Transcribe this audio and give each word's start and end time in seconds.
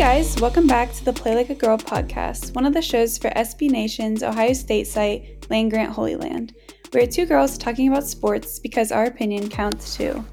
Guys, 0.00 0.34
welcome 0.40 0.66
back 0.66 0.90
to 0.94 1.04
the 1.04 1.12
Play 1.12 1.34
Like 1.34 1.50
a 1.50 1.54
Girl 1.54 1.76
podcast, 1.76 2.54
one 2.54 2.64
of 2.64 2.72
the 2.72 2.80
shows 2.80 3.18
for 3.18 3.28
SB 3.28 3.68
Nation's 3.68 4.22
Ohio 4.22 4.54
State 4.54 4.86
site, 4.86 5.46
Land 5.50 5.70
Grant 5.70 5.92
Holy 5.92 6.16
Land. 6.16 6.54
We're 6.90 7.06
two 7.06 7.26
girls 7.26 7.58
talking 7.58 7.86
about 7.86 8.04
sports 8.04 8.58
because 8.58 8.92
our 8.92 9.04
opinion 9.04 9.50
counts 9.50 9.94
too. 9.98 10.24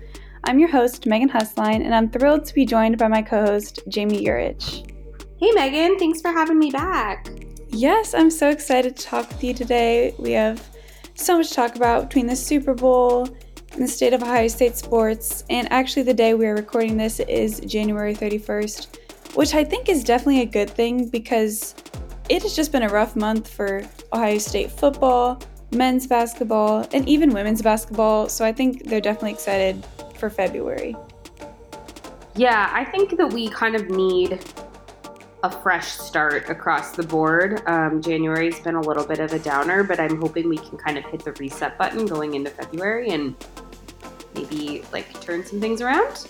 I'm 0.46 0.58
your 0.58 0.70
host, 0.70 1.06
Megan 1.06 1.28
Husline, 1.28 1.84
and 1.84 1.94
I'm 1.94 2.10
thrilled 2.10 2.46
to 2.46 2.54
be 2.54 2.66
joined 2.66 2.98
by 2.98 3.10
my 3.10 3.22
co 3.22 3.46
host, 3.46 3.82
Jamie 3.90 4.24
Urich. 4.24 4.90
Hey 5.38 5.52
Megan, 5.52 6.00
thanks 6.00 6.22
for 6.22 6.32
having 6.32 6.60
me 6.60 6.72
back. 6.72 7.28
Yes, 7.68 8.14
I'm 8.14 8.32
so 8.32 8.50
excited 8.50 8.96
to 8.96 9.04
talk 9.04 9.28
with 9.28 9.44
you 9.44 9.54
today. 9.54 10.16
We 10.18 10.32
have 10.32 10.66
so 11.16 11.40
much 11.40 11.50
to 11.50 11.56
talk 11.56 11.76
about 11.76 12.08
between 12.08 12.28
the 12.28 12.38
Super 12.38 12.74
Bowl 12.74 13.28
and 13.74 13.84
the 13.84 13.88
state 13.90 14.14
of 14.14 14.24
Ohio 14.24 14.48
State 14.48 14.78
sports. 14.78 15.44
And 15.50 15.70
actually, 15.74 16.04
the 16.04 16.14
day 16.14 16.36
we 16.36 16.48
are 16.48 16.56
recording 16.56 16.96
this 16.96 17.20
is 17.20 17.60
January 17.60 18.16
31st, 18.16 18.88
which 19.34 19.54
I 19.54 19.64
think 19.64 19.90
is 19.90 20.04
definitely 20.04 20.42
a 20.42 20.46
good 20.46 20.70
thing 20.70 21.10
because 21.10 21.76
it 22.30 22.42
has 22.44 22.56
just 22.56 22.72
been 22.72 22.84
a 22.84 22.90
rough 22.90 23.16
month 23.16 23.48
for 23.50 23.84
Ohio 24.14 24.38
State 24.38 24.72
football, 24.72 25.42
men's 25.72 26.08
basketball, 26.08 26.88
and 26.92 27.08
even 27.08 27.32
women's 27.32 27.62
basketball. 27.62 28.30
So 28.30 28.46
I 28.46 28.52
think 28.52 28.86
they're 28.86 29.02
definitely 29.02 29.32
excited 29.32 29.86
for 30.16 30.30
February. 30.30 30.96
Yeah, 32.36 32.70
I 32.72 32.86
think 32.86 33.18
that 33.18 33.32
we 33.32 33.50
kind 33.50 33.76
of 33.76 33.90
need 33.90 34.40
a 35.44 35.50
fresh 35.50 35.88
start 35.88 36.50
across 36.50 36.92
the 36.92 37.04
board. 37.04 37.62
Um, 37.68 38.02
January's 38.02 38.60
been 38.60 38.76
a 38.76 38.82
little 38.82 39.06
bit 39.06 39.20
of 39.20 39.34
a 39.34 39.40
downer, 39.40 39.84
but 39.84 40.00
I'm 40.00 40.20
hoping 40.20 40.50
we 40.50 40.58
can 40.58 40.78
kind 40.78 40.98
of 40.98 41.06
hit 41.06 41.24
the 41.24 41.32
reset 41.34 41.78
button 41.78 42.06
going 42.06 42.34
into 42.34 42.50
February 42.50 43.10
and 43.10 43.36
maybe 44.36 44.84
like 44.92 45.20
turn 45.22 45.46
some 45.46 45.60
things 45.60 45.82
around. 45.82 46.28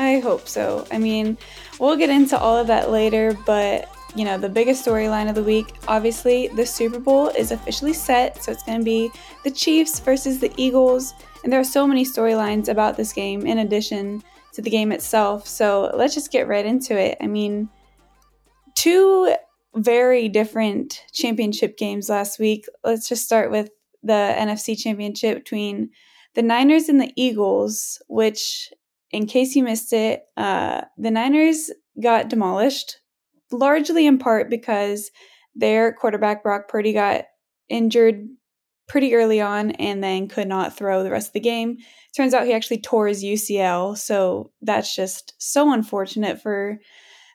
I 0.00 0.18
hope 0.20 0.48
so. 0.48 0.86
I 0.90 0.96
mean, 0.96 1.36
we'll 1.78 1.94
get 1.94 2.08
into 2.08 2.38
all 2.38 2.56
of 2.56 2.66
that 2.68 2.90
later, 2.90 3.36
but 3.44 3.94
you 4.14 4.24
know, 4.24 4.38
the 4.38 4.48
biggest 4.48 4.84
storyline 4.84 5.28
of 5.28 5.34
the 5.34 5.42
week, 5.42 5.74
obviously, 5.86 6.48
the 6.48 6.64
Super 6.64 6.98
Bowl 6.98 7.28
is 7.28 7.52
officially 7.52 7.92
set. 7.92 8.42
So 8.42 8.50
it's 8.50 8.62
going 8.62 8.78
to 8.78 8.84
be 8.84 9.10
the 9.44 9.50
Chiefs 9.50 10.00
versus 10.00 10.40
the 10.40 10.50
Eagles. 10.56 11.12
And 11.44 11.52
there 11.52 11.60
are 11.60 11.64
so 11.64 11.86
many 11.86 12.06
storylines 12.06 12.68
about 12.68 12.96
this 12.96 13.12
game 13.12 13.46
in 13.46 13.58
addition 13.58 14.22
to 14.54 14.62
the 14.62 14.70
game 14.70 14.90
itself. 14.90 15.46
So 15.46 15.92
let's 15.94 16.14
just 16.14 16.32
get 16.32 16.48
right 16.48 16.64
into 16.64 16.98
it. 16.98 17.18
I 17.20 17.26
mean, 17.26 17.68
two 18.74 19.34
very 19.76 20.30
different 20.30 21.04
championship 21.12 21.76
games 21.76 22.08
last 22.08 22.38
week. 22.38 22.64
Let's 22.82 23.06
just 23.06 23.24
start 23.24 23.50
with 23.50 23.68
the 24.02 24.34
NFC 24.36 24.78
championship 24.78 25.36
between 25.38 25.90
the 26.34 26.42
Niners 26.42 26.88
and 26.88 26.98
the 26.98 27.12
Eagles, 27.16 28.00
which, 28.08 28.72
in 29.10 29.26
case 29.26 29.54
you 29.54 29.64
missed 29.64 29.92
it, 29.92 30.22
uh, 30.36 30.82
the 30.96 31.10
Niners 31.10 31.70
got 32.00 32.28
demolished, 32.28 32.98
largely 33.50 34.06
in 34.06 34.18
part 34.18 34.48
because 34.48 35.10
their 35.54 35.92
quarterback, 35.92 36.42
Brock 36.42 36.68
Purdy, 36.68 36.92
got 36.92 37.24
injured 37.68 38.28
pretty 38.88 39.14
early 39.14 39.40
on 39.40 39.70
and 39.72 40.02
then 40.02 40.28
could 40.28 40.48
not 40.48 40.76
throw 40.76 41.02
the 41.02 41.10
rest 41.10 41.28
of 41.28 41.32
the 41.32 41.40
game. 41.40 41.78
Turns 42.16 42.34
out 42.34 42.46
he 42.46 42.52
actually 42.52 42.80
tore 42.80 43.06
his 43.06 43.24
UCL, 43.24 43.96
so 43.96 44.50
that's 44.62 44.94
just 44.94 45.34
so 45.38 45.72
unfortunate 45.72 46.42
for 46.42 46.78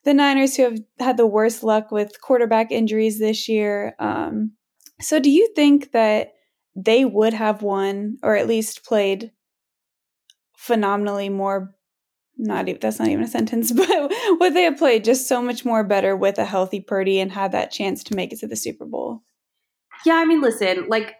the 0.03 0.13
Niners, 0.13 0.55
who 0.55 0.63
have 0.63 0.79
had 0.99 1.17
the 1.17 1.25
worst 1.25 1.63
luck 1.63 1.91
with 1.91 2.21
quarterback 2.21 2.71
injuries 2.71 3.19
this 3.19 3.47
year. 3.49 3.95
Um, 3.99 4.51
so, 5.01 5.19
do 5.19 5.31
you 5.31 5.51
think 5.55 5.93
that 5.93 6.33
they 6.75 7.05
would 7.05 7.33
have 7.33 7.61
won, 7.61 8.17
or 8.21 8.35
at 8.35 8.47
least 8.47 8.85
played 8.85 9.31
phenomenally 10.65 11.29
more? 11.29 11.73
Not 12.37 12.67
even, 12.67 12.81
that's 12.81 12.99
not 12.99 13.07
even 13.07 13.23
a 13.23 13.27
sentence, 13.27 13.71
but 13.75 13.87
would 14.39 14.53
they 14.53 14.63
have 14.63 14.77
played 14.77 15.03
just 15.03 15.27
so 15.27 15.41
much 15.41 15.63
more 15.63 15.83
better 15.83 16.15
with 16.15 16.37
a 16.37 16.45
healthy 16.45 16.81
Purdy 16.81 17.19
and 17.19 17.31
had 17.31 17.51
that 17.51 17.71
chance 17.71 18.03
to 18.05 18.15
make 18.15 18.33
it 18.33 18.39
to 18.39 18.47
the 18.47 18.55
Super 18.55 18.85
Bowl? 18.85 19.21
Yeah, 20.05 20.15
I 20.15 20.25
mean, 20.25 20.41
listen, 20.41 20.87
like 20.89 21.15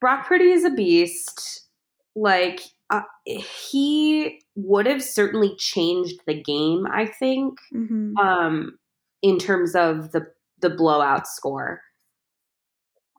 Brock 0.00 0.26
Purdy 0.26 0.50
is 0.50 0.64
a 0.64 0.70
beast. 0.70 1.68
Like 2.14 2.60
uh, 2.90 3.02
he 3.24 4.40
would 4.54 4.86
have 4.86 5.02
certainly 5.02 5.54
changed 5.56 6.20
the 6.26 6.40
game. 6.42 6.86
I 6.92 7.06
think, 7.06 7.58
mm-hmm. 7.74 8.16
um, 8.18 8.78
in 9.22 9.38
terms 9.38 9.74
of 9.74 10.12
the 10.12 10.26
the 10.60 10.70
blowout 10.70 11.26
score. 11.26 11.80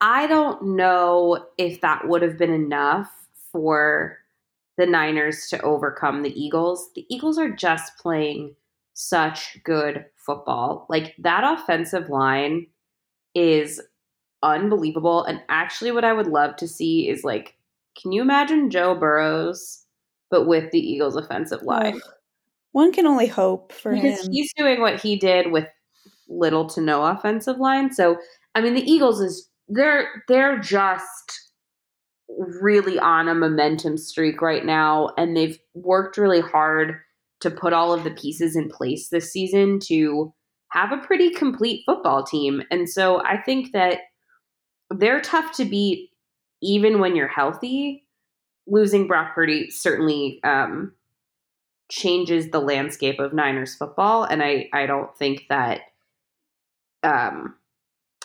I 0.01 0.27
don't 0.27 0.75
know 0.75 1.45
if 1.57 1.81
that 1.81 2.07
would 2.07 2.21
have 2.21 2.37
been 2.37 2.53
enough 2.53 3.09
for 3.51 4.17
the 4.77 4.85
Niners 4.85 5.47
to 5.49 5.61
overcome 5.61 6.23
the 6.23 6.41
Eagles. 6.41 6.89
The 6.95 7.05
Eagles 7.09 7.37
are 7.37 7.51
just 7.51 7.97
playing 7.97 8.55
such 8.93 9.57
good 9.63 10.05
football. 10.15 10.85
Like 10.89 11.15
that 11.19 11.43
offensive 11.43 12.09
line 12.09 12.67
is 13.35 13.81
unbelievable. 14.41 15.23
And 15.23 15.41
actually, 15.49 15.91
what 15.91 16.05
I 16.05 16.13
would 16.13 16.27
love 16.27 16.55
to 16.57 16.67
see 16.67 17.09
is 17.09 17.23
like 17.23 17.55
can 18.01 18.11
you 18.11 18.21
imagine 18.21 18.69
Joe 18.69 18.95
Burrows, 18.95 19.83
but 20.31 20.47
with 20.47 20.71
the 20.71 20.79
Eagles' 20.79 21.15
offensive 21.15 21.61
line? 21.61 22.01
One 22.71 22.91
can 22.91 23.05
only 23.05 23.27
hope 23.27 23.71
for 23.71 23.93
because 23.93 24.25
him. 24.25 24.31
he's 24.31 24.51
doing 24.55 24.81
what 24.81 24.99
he 24.99 25.15
did 25.15 25.51
with 25.51 25.67
little 26.27 26.67
to 26.69 26.81
no 26.81 27.05
offensive 27.05 27.57
line. 27.57 27.93
So, 27.93 28.17
I 28.55 28.61
mean, 28.61 28.73
the 28.73 28.81
Eagles 28.81 29.21
is 29.21 29.47
they're 29.67 30.23
they're 30.27 30.59
just 30.59 31.51
really 32.37 32.99
on 32.99 33.27
a 33.27 33.35
momentum 33.35 33.97
streak 33.97 34.41
right 34.41 34.65
now, 34.65 35.09
and 35.17 35.35
they've 35.35 35.57
worked 35.73 36.17
really 36.17 36.41
hard 36.41 36.95
to 37.41 37.51
put 37.51 37.73
all 37.73 37.93
of 37.93 38.03
the 38.03 38.11
pieces 38.11 38.55
in 38.55 38.69
place 38.69 39.09
this 39.09 39.31
season 39.31 39.79
to 39.87 40.33
have 40.69 40.91
a 40.91 41.05
pretty 41.05 41.29
complete 41.29 41.83
football 41.85 42.23
team. 42.23 42.63
And 42.71 42.89
so, 42.89 43.23
I 43.23 43.37
think 43.37 43.73
that 43.73 43.99
they're 44.89 45.21
tough 45.21 45.53
to 45.57 45.65
beat 45.65 46.09
even 46.61 46.99
when 46.99 47.15
you're 47.15 47.27
healthy, 47.27 48.05
losing 48.65 49.07
Brock 49.07 49.35
Purdy 49.35 49.69
certainly 49.69 50.39
um, 50.43 50.93
changes 51.91 52.49
the 52.49 52.59
landscape 52.59 53.19
of 53.19 53.33
Niners 53.33 53.75
football. 53.75 54.23
And 54.23 54.41
I, 54.41 54.69
I 54.73 54.85
don't 54.85 55.15
think 55.17 55.43
that 55.49 55.81
um, 57.03 57.55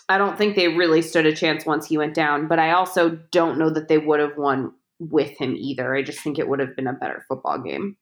I 0.08 0.18
don't 0.18 0.38
think 0.38 0.56
they 0.56 0.68
really 0.68 1.02
stood 1.02 1.26
a 1.26 1.34
chance 1.34 1.66
once 1.66 1.86
he 1.86 1.98
went 1.98 2.14
down, 2.14 2.48
but 2.48 2.58
I 2.58 2.72
also 2.72 3.10
don't 3.30 3.58
know 3.58 3.70
that 3.70 3.88
they 3.88 3.98
would 3.98 4.20
have 4.20 4.36
won 4.38 4.72
with 4.98 5.36
him 5.38 5.54
either. 5.56 5.94
I 5.94 6.02
just 6.02 6.20
think 6.20 6.38
it 6.38 6.48
would 6.48 6.60
have 6.60 6.74
been 6.74 6.86
a 6.86 6.94
better 6.94 7.24
football 7.28 7.58
game. 7.58 7.96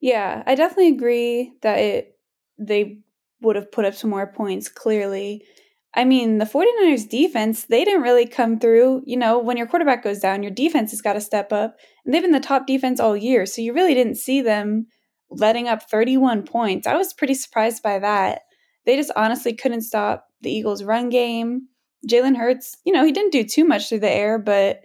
Yeah, 0.00 0.42
I 0.46 0.54
definitely 0.54 0.88
agree 0.88 1.52
that 1.62 1.78
it 1.78 2.18
they 2.58 3.00
would 3.40 3.56
have 3.56 3.70
put 3.70 3.84
up 3.84 3.94
some 3.94 4.10
more 4.10 4.26
points 4.26 4.68
clearly. 4.68 5.44
I 5.94 6.04
mean, 6.04 6.38
the 6.38 6.46
49ers 6.46 7.08
defense, 7.08 7.64
they 7.64 7.84
didn't 7.84 8.02
really 8.02 8.26
come 8.26 8.58
through. 8.58 9.02
You 9.04 9.16
know, 9.16 9.38
when 9.38 9.56
your 9.56 9.66
quarterback 9.66 10.02
goes 10.02 10.20
down, 10.20 10.42
your 10.42 10.52
defense 10.52 10.90
has 10.90 11.02
got 11.02 11.14
to 11.14 11.20
step 11.20 11.52
up. 11.52 11.76
And 12.04 12.14
they've 12.14 12.22
been 12.22 12.32
the 12.32 12.40
top 12.40 12.66
defense 12.66 12.98
all 12.98 13.16
year. 13.16 13.44
So 13.44 13.60
you 13.60 13.74
really 13.74 13.92
didn't 13.92 14.14
see 14.14 14.40
them 14.40 14.86
letting 15.30 15.68
up 15.68 15.90
31 15.90 16.44
points. 16.44 16.86
I 16.86 16.96
was 16.96 17.12
pretty 17.12 17.34
surprised 17.34 17.82
by 17.82 17.98
that. 17.98 18.42
They 18.86 18.96
just 18.96 19.12
honestly 19.14 19.52
couldn't 19.54 19.82
stop 19.82 20.26
the 20.42 20.50
Eagles' 20.50 20.84
run 20.84 21.08
game. 21.08 21.68
Jalen 22.08 22.36
Hurts, 22.36 22.76
you 22.84 22.92
know, 22.92 23.04
he 23.04 23.12
didn't 23.12 23.32
do 23.32 23.44
too 23.44 23.64
much 23.64 23.88
through 23.88 24.00
the 24.00 24.10
air, 24.10 24.38
but 24.38 24.80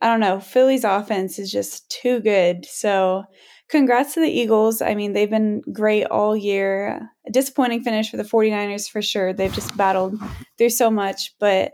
I 0.00 0.08
don't 0.08 0.20
know. 0.20 0.40
Philly's 0.40 0.84
offense 0.84 1.38
is 1.38 1.50
just 1.50 1.90
too 1.90 2.20
good. 2.20 2.66
So 2.66 3.24
congrats 3.68 4.14
to 4.14 4.20
the 4.20 4.30
Eagles. 4.30 4.82
I 4.82 4.94
mean, 4.94 5.12
they've 5.12 5.30
been 5.30 5.62
great 5.72 6.04
all 6.04 6.36
year. 6.36 7.08
A 7.26 7.30
disappointing 7.30 7.82
finish 7.82 8.10
for 8.10 8.18
the 8.18 8.22
49ers 8.22 8.88
for 8.88 9.00
sure. 9.00 9.32
They've 9.32 9.52
just 9.52 9.76
battled 9.76 10.20
through 10.58 10.70
so 10.70 10.90
much, 10.90 11.34
but 11.40 11.72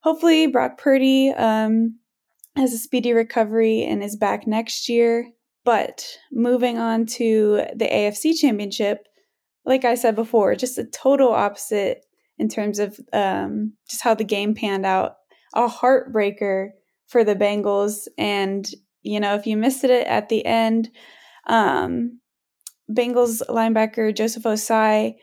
hopefully 0.00 0.46
Brock 0.46 0.78
Purdy 0.78 1.30
um, 1.30 1.98
has 2.56 2.72
a 2.72 2.78
speedy 2.78 3.12
recovery 3.12 3.82
and 3.82 4.02
is 4.02 4.16
back 4.16 4.46
next 4.46 4.88
year. 4.88 5.30
But 5.64 6.06
moving 6.30 6.78
on 6.78 7.06
to 7.06 7.64
the 7.74 7.86
AFC 7.86 8.38
Championship, 8.38 9.06
like 9.64 9.84
I 9.84 9.94
said 9.94 10.14
before, 10.14 10.54
just 10.56 10.78
a 10.78 10.84
total 10.84 11.32
opposite 11.32 12.04
in 12.38 12.48
terms 12.48 12.78
of 12.78 12.98
um, 13.12 13.74
just 13.88 14.02
how 14.02 14.14
the 14.14 14.24
game 14.24 14.54
panned 14.54 14.86
out. 14.86 15.16
A 15.54 15.68
heartbreaker 15.68 16.70
for 17.06 17.22
the 17.22 17.36
Bengals. 17.36 18.08
And, 18.18 18.68
you 19.02 19.20
know, 19.20 19.34
if 19.34 19.46
you 19.46 19.56
missed 19.56 19.84
it 19.84 20.06
at 20.06 20.28
the 20.28 20.44
end, 20.44 20.90
um, 21.46 22.20
Bengals 22.90 23.42
linebacker 23.48 24.14
Joseph 24.14 24.42
Ossai 24.42 25.14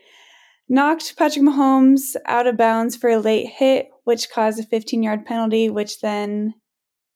knocked 0.69 1.17
Patrick 1.17 1.43
Mahomes 1.43 2.15
out 2.25 2.47
of 2.47 2.57
bounds 2.57 2.95
for 2.95 3.09
a 3.09 3.19
late 3.19 3.47
hit, 3.47 3.89
which 4.05 4.29
caused 4.29 4.59
a 4.59 4.63
15 4.63 5.03
yard 5.03 5.25
penalty, 5.25 5.69
which 5.69 5.99
then 5.99 6.53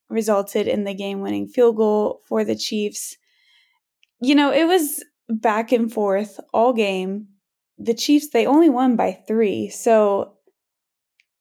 resulted 0.10 0.68
in 0.68 0.84
the 0.84 0.94
game 0.94 1.22
winning 1.22 1.48
field 1.48 1.78
goal 1.78 2.22
for 2.28 2.44
the 2.44 2.56
Chiefs. 2.56 3.18
You 4.22 4.36
know, 4.36 4.52
it 4.52 4.66
was 4.66 5.04
back 5.30 5.72
and 5.72 5.92
forth 5.92 6.40
all 6.54 6.74
game. 6.74 7.28
The 7.78 7.94
Chiefs, 7.94 8.30
they 8.30 8.46
only 8.46 8.70
won 8.70 8.96
by 8.96 9.12
three. 9.28 9.70
So 9.70 10.34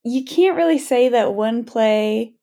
you 0.04 0.24
can't 0.24 0.56
really 0.56 0.78
say 0.78 1.08
that 1.10 1.34
one 1.34 1.64
play 1.64 2.34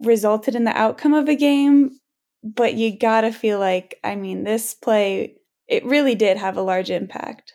resulted 0.00 0.54
in 0.54 0.64
the 0.64 0.76
outcome 0.76 1.14
of 1.14 1.28
a 1.28 1.34
game, 1.34 1.98
but 2.44 2.74
you 2.74 2.96
gotta 2.96 3.32
feel 3.32 3.58
like, 3.58 3.98
I 4.04 4.14
mean, 4.14 4.44
this 4.44 4.74
play, 4.74 5.36
it 5.66 5.84
really 5.84 6.14
did 6.14 6.36
have 6.36 6.56
a 6.56 6.62
large 6.62 6.90
impact. 6.90 7.54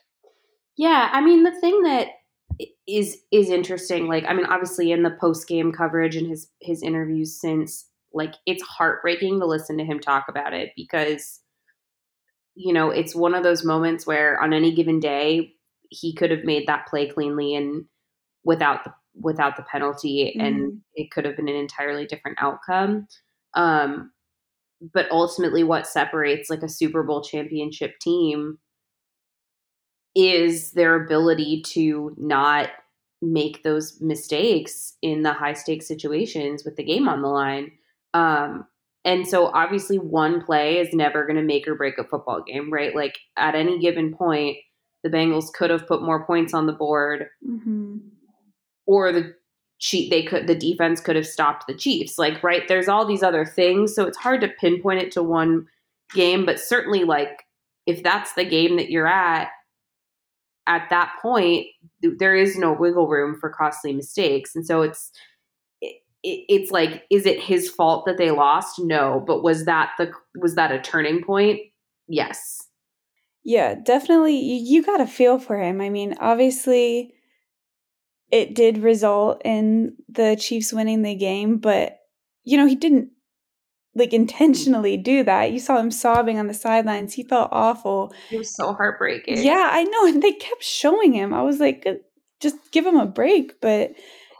Yeah, 0.78 1.10
I 1.12 1.22
mean, 1.22 1.44
the 1.44 1.60
thing 1.62 1.84
that 1.84 2.08
is 2.88 3.18
is 3.32 3.50
interesting, 3.50 4.08
like, 4.08 4.26
I 4.28 4.34
mean, 4.34 4.46
obviously 4.46 4.92
in 4.92 5.04
the 5.04 5.16
post 5.22 5.48
game 5.48 5.72
coverage 5.72 6.16
and 6.16 6.28
his 6.28 6.50
his 6.60 6.82
interviews 6.82 7.40
since, 7.40 7.88
like, 8.14 8.34
it's 8.46 8.64
heartbreaking 8.64 9.40
to 9.40 9.46
listen 9.46 9.78
to 9.78 9.86
him 9.86 10.00
talk 10.00 10.26
about 10.28 10.54
it 10.54 10.72
because, 10.76 11.41
you 12.64 12.74
know, 12.74 12.92
it's 12.92 13.16
one 13.16 13.34
of 13.34 13.44
those 13.44 13.66
moments 13.66 14.06
where 14.06 14.42
on 14.42 14.54
any 14.54 14.74
given 14.74 15.00
day 15.00 15.54
he 15.90 16.14
could 16.14 16.32
have 16.32 16.44
made 16.44 16.68
that 16.68 16.88
play 16.88 17.08
cleanly 17.08 17.56
and 17.56 17.86
without 18.44 18.84
the 18.84 18.94
without 19.14 19.58
the 19.58 19.64
penalty 19.64 20.34
mm-hmm. 20.36 20.46
and 20.46 20.82
it 20.96 21.12
could 21.12 21.26
have 21.26 21.36
been 21.36 21.50
an 21.50 21.56
entirely 21.56 22.06
different 22.06 22.38
outcome 22.40 23.06
um, 23.56 24.12
but 24.94 25.12
ultimately 25.12 25.64
what 25.64 25.86
separates 25.86 26.50
like 26.50 26.64
a 26.64 26.70
super 26.70 27.04
bowl 27.04 27.22
championship 27.22 28.00
team 28.00 28.58
is 30.16 30.72
their 30.72 31.04
ability 31.04 31.62
to 31.62 32.16
not 32.18 32.70
make 33.22 33.64
those 33.64 34.00
mistakes 34.00 34.96
in 35.02 35.24
the 35.24 35.34
high 35.34 35.54
stakes 35.54 35.88
situations 35.88 36.64
with 36.64 36.78
the 36.78 36.84
game 36.84 37.10
on 37.10 37.22
the 37.22 37.28
line 37.28 37.70
um, 38.14 38.66
and 39.04 39.28
so 39.28 39.48
obviously 39.48 39.98
one 39.98 40.44
play 40.44 40.78
is 40.78 40.94
never 40.94 41.26
going 41.26 41.36
to 41.36 41.42
make 41.42 41.68
or 41.68 41.76
break 41.76 41.98
a 41.98 42.04
football 42.04 42.44
game 42.44 42.72
right 42.72 42.96
like 42.96 43.18
at 43.38 43.56
any 43.56 43.80
given 43.80 44.14
point 44.14 44.58
the 45.04 45.10
bengals 45.10 45.52
could 45.54 45.70
have 45.70 45.88
put 45.88 46.04
more 46.04 46.26
points 46.26 46.54
on 46.54 46.68
the 46.68 46.74
board 46.74 47.28
mm-hmm 47.48 47.98
or 48.86 49.12
the 49.12 49.34
cheat 49.80 50.10
they 50.10 50.22
could 50.22 50.48
the 50.48 50.56
defense 50.56 51.02
could 51.02 51.16
have 51.16 51.28
stopped 51.28 51.66
the 51.68 51.74
Chiefs. 51.74 52.18
Like, 52.18 52.44
right, 52.44 52.68
there's 52.68 52.88
all 52.88 53.06
these 53.06 53.24
other 53.24 53.46
things. 53.46 53.96
So 53.96 54.06
it's 54.06 54.18
hard 54.18 54.42
to 54.42 54.48
pinpoint 54.48 55.02
it 55.02 55.12
to 55.14 55.24
one 55.24 55.68
game, 56.14 56.46
but 56.46 56.60
certainly 56.60 57.04
like 57.04 57.44
if 57.88 58.04
that's 58.04 58.34
the 58.34 58.46
game 58.46 58.78
that 58.78 58.92
you're 58.92 59.08
at 59.08 59.50
at 60.68 60.90
that 60.92 61.14
point, 61.22 61.66
there 62.02 62.36
is 62.36 62.58
no 62.58 62.72
wiggle 62.72 63.08
room 63.08 63.38
for 63.40 63.50
costly 63.50 63.94
mistakes. 63.94 64.56
And 64.56 64.66
so 64.66 64.84
it's 64.84 65.12
it, 66.24 66.46
it's 66.50 66.72
like 66.72 67.04
is 67.10 67.26
it 67.26 67.40
his 67.40 67.70
fault 67.70 68.06
that 68.06 68.18
they 68.18 68.32
lost? 68.32 68.80
No, 68.80 69.24
but 69.26 69.44
was 69.44 69.66
that 69.66 69.92
the 69.98 70.12
was 70.36 70.56
that 70.56 70.72
a 70.72 70.80
turning 70.80 71.24
point? 71.24 71.60
Yes. 72.08 72.58
Yeah, 73.44 73.76
definitely 73.76 74.38
you, 74.38 74.78
you 74.78 74.84
got 74.84 75.02
a 75.02 75.08
feel 75.08 75.40
for 75.40 75.60
him. 75.60 75.82
I 75.82 75.90
mean, 75.90 76.16
obviously 76.20 77.14
it 78.32 78.56
did 78.56 78.78
result 78.78 79.42
in 79.44 79.96
the 80.08 80.36
Chiefs 80.36 80.72
winning 80.72 81.02
the 81.02 81.16
game, 81.16 81.58
but 81.58 81.98
you 82.44 82.58
know, 82.58 82.66
he 82.66 82.76
didn't 82.76 83.10
like 83.94 84.14
intentionally 84.14 84.98
do 84.98 85.24
that. 85.24 85.52
You 85.52 85.60
saw 85.60 85.78
him 85.78 85.92
sobbing 85.92 86.40
on 86.40 86.48
the 86.48 86.54
sidelines. 86.54 87.14
He 87.14 87.24
felt 87.24 87.50
awful. 87.52 88.14
It 88.32 88.38
was 88.38 88.56
so 88.56 88.74
heartbreaking. 88.74 89.44
Yeah, 89.44 89.70
I 89.72 89.84
know. 89.84 90.06
And 90.08 90.24
they 90.24 90.32
kept 90.32 90.64
showing 90.64 91.14
him. 91.14 91.34
I 91.34 91.42
was 91.42 91.60
like, 91.60 91.86
just 92.40 92.56
give 92.72 92.86
him 92.86 92.96
a 92.96 93.06
break. 93.06 93.60
But 93.60 93.92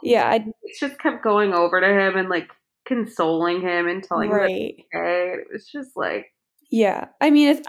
yeah, 0.02 0.28
I 0.28 0.44
just 0.78 0.98
kept 0.98 1.22
going 1.22 1.52
over 1.52 1.80
to 1.80 1.86
him 1.86 2.16
and 2.16 2.28
like 2.28 2.48
consoling 2.86 3.60
him 3.60 3.88
and 3.88 4.02
telling 4.02 4.30
right. 4.30 4.50
him 4.50 4.84
okay. 4.94 5.34
It 5.34 5.46
was 5.52 5.66
just 5.66 5.90
like 5.96 6.26
Yeah. 6.70 7.08
I 7.20 7.30
mean 7.30 7.48
it's 7.48 7.68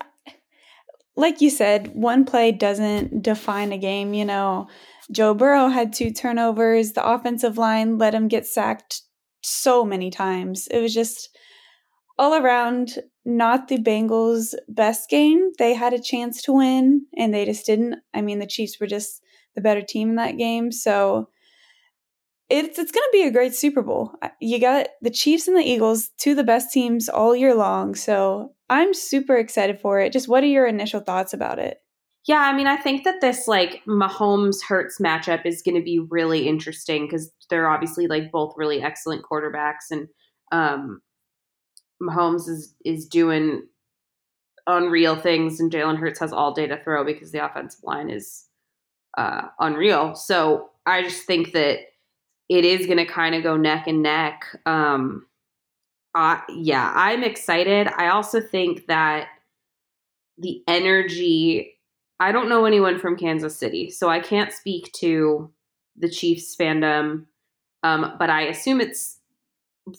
like 1.15 1.41
you 1.41 1.49
said, 1.49 1.93
one 1.93 2.25
play 2.25 2.51
doesn't 2.51 3.21
define 3.21 3.71
a 3.71 3.77
game, 3.77 4.13
you 4.13 4.25
know. 4.25 4.67
Joe 5.11 5.33
Burrow 5.33 5.67
had 5.67 5.93
two 5.93 6.11
turnovers. 6.11 6.93
The 6.93 7.05
offensive 7.05 7.57
line 7.57 7.97
let 7.97 8.15
him 8.15 8.27
get 8.27 8.47
sacked 8.47 9.01
so 9.41 9.85
many 9.85 10.09
times. 10.09 10.67
It 10.71 10.79
was 10.79 10.93
just 10.93 11.29
all 12.17 12.33
around 12.33 12.95
not 13.25 13.67
the 13.67 13.77
Bengals' 13.77 14.55
best 14.67 15.09
game. 15.09 15.51
They 15.59 15.73
had 15.73 15.93
a 15.93 16.01
chance 16.01 16.41
to 16.43 16.53
win 16.53 17.05
and 17.15 17.33
they 17.33 17.45
just 17.45 17.65
didn't. 17.65 17.95
I 18.13 18.21
mean, 18.21 18.39
the 18.39 18.47
Chiefs 18.47 18.79
were 18.79 18.87
just 18.87 19.21
the 19.55 19.61
better 19.61 19.81
team 19.81 20.11
in 20.11 20.15
that 20.15 20.37
game. 20.37 20.71
So 20.71 21.29
it's 22.53 22.77
it's 22.77 22.91
going 22.91 23.03
to 23.03 23.09
be 23.11 23.23
a 23.23 23.31
great 23.31 23.55
Super 23.55 23.81
Bowl. 23.81 24.13
You 24.39 24.59
got 24.59 24.87
the 25.01 25.09
Chiefs 25.09 25.47
and 25.47 25.57
the 25.57 25.61
Eagles, 25.61 26.09
two 26.19 26.31
of 26.31 26.37
the 26.37 26.43
best 26.43 26.71
teams 26.71 27.09
all 27.09 27.35
year 27.35 27.55
long. 27.55 27.95
So 27.95 28.53
I'm 28.69 28.93
super 28.93 29.35
excited 29.35 29.79
for 29.79 29.99
it. 29.99 30.13
Just 30.13 30.27
what 30.27 30.43
are 30.43 30.47
your 30.47 30.67
initial 30.67 30.99
thoughts 30.99 31.33
about 31.33 31.57
it? 31.57 31.79
Yeah, 32.27 32.39
I 32.39 32.55
mean, 32.55 32.67
I 32.67 32.77
think 32.77 33.03
that 33.03 33.21
this 33.21 33.47
like 33.47 33.81
Mahomes 33.87 34.63
Hurts 34.67 34.99
matchup 35.01 35.45
is 35.45 35.63
going 35.63 35.75
to 35.75 35.83
be 35.83 35.99
really 35.99 36.47
interesting 36.47 37.05
because 37.05 37.31
they're 37.49 37.67
obviously 37.69 38.07
like 38.07 38.31
both 38.31 38.53
really 38.55 38.81
excellent 38.81 39.25
quarterbacks, 39.29 39.89
and 39.89 40.07
um, 40.51 41.01
Mahomes 42.01 42.47
is 42.47 42.75
is 42.85 43.07
doing 43.07 43.67
unreal 44.67 45.15
things, 45.15 45.59
and 45.59 45.71
Jalen 45.71 45.97
Hurts 45.97 46.19
has 46.19 46.31
all 46.31 46.53
day 46.53 46.67
to 46.67 46.81
throw 46.83 47.03
because 47.03 47.31
the 47.31 47.43
offensive 47.43 47.81
line 47.83 48.09
is 48.09 48.45
uh, 49.17 49.47
unreal. 49.59 50.15
So 50.15 50.69
I 50.85 51.01
just 51.01 51.25
think 51.25 51.51
that 51.53 51.79
it 52.49 52.65
is 52.65 52.85
going 52.85 52.97
to 52.97 53.05
kind 53.05 53.35
of 53.35 53.43
go 53.43 53.57
neck 53.57 53.87
and 53.87 54.03
neck. 54.03 54.45
Um, 54.65 55.25
uh, 56.15 56.39
yeah, 56.49 56.91
I'm 56.95 57.23
excited. 57.23 57.87
I 57.87 58.09
also 58.09 58.39
think 58.39 58.87
that 58.87 59.27
the 60.37 60.61
energy 60.67 61.73
I 62.19 62.31
don't 62.31 62.47
know 62.47 62.63
anyone 62.65 62.99
from 62.99 63.17
Kansas 63.17 63.55
City, 63.55 63.89
so 63.89 64.07
I 64.07 64.19
can't 64.19 64.53
speak 64.53 64.91
to 64.93 65.51
the 65.97 66.09
Chiefs 66.09 66.55
fandom, 66.55 67.25
um, 67.83 68.15
but 68.17 68.29
I 68.29 68.43
assume 68.43 68.79
it's 68.79 69.19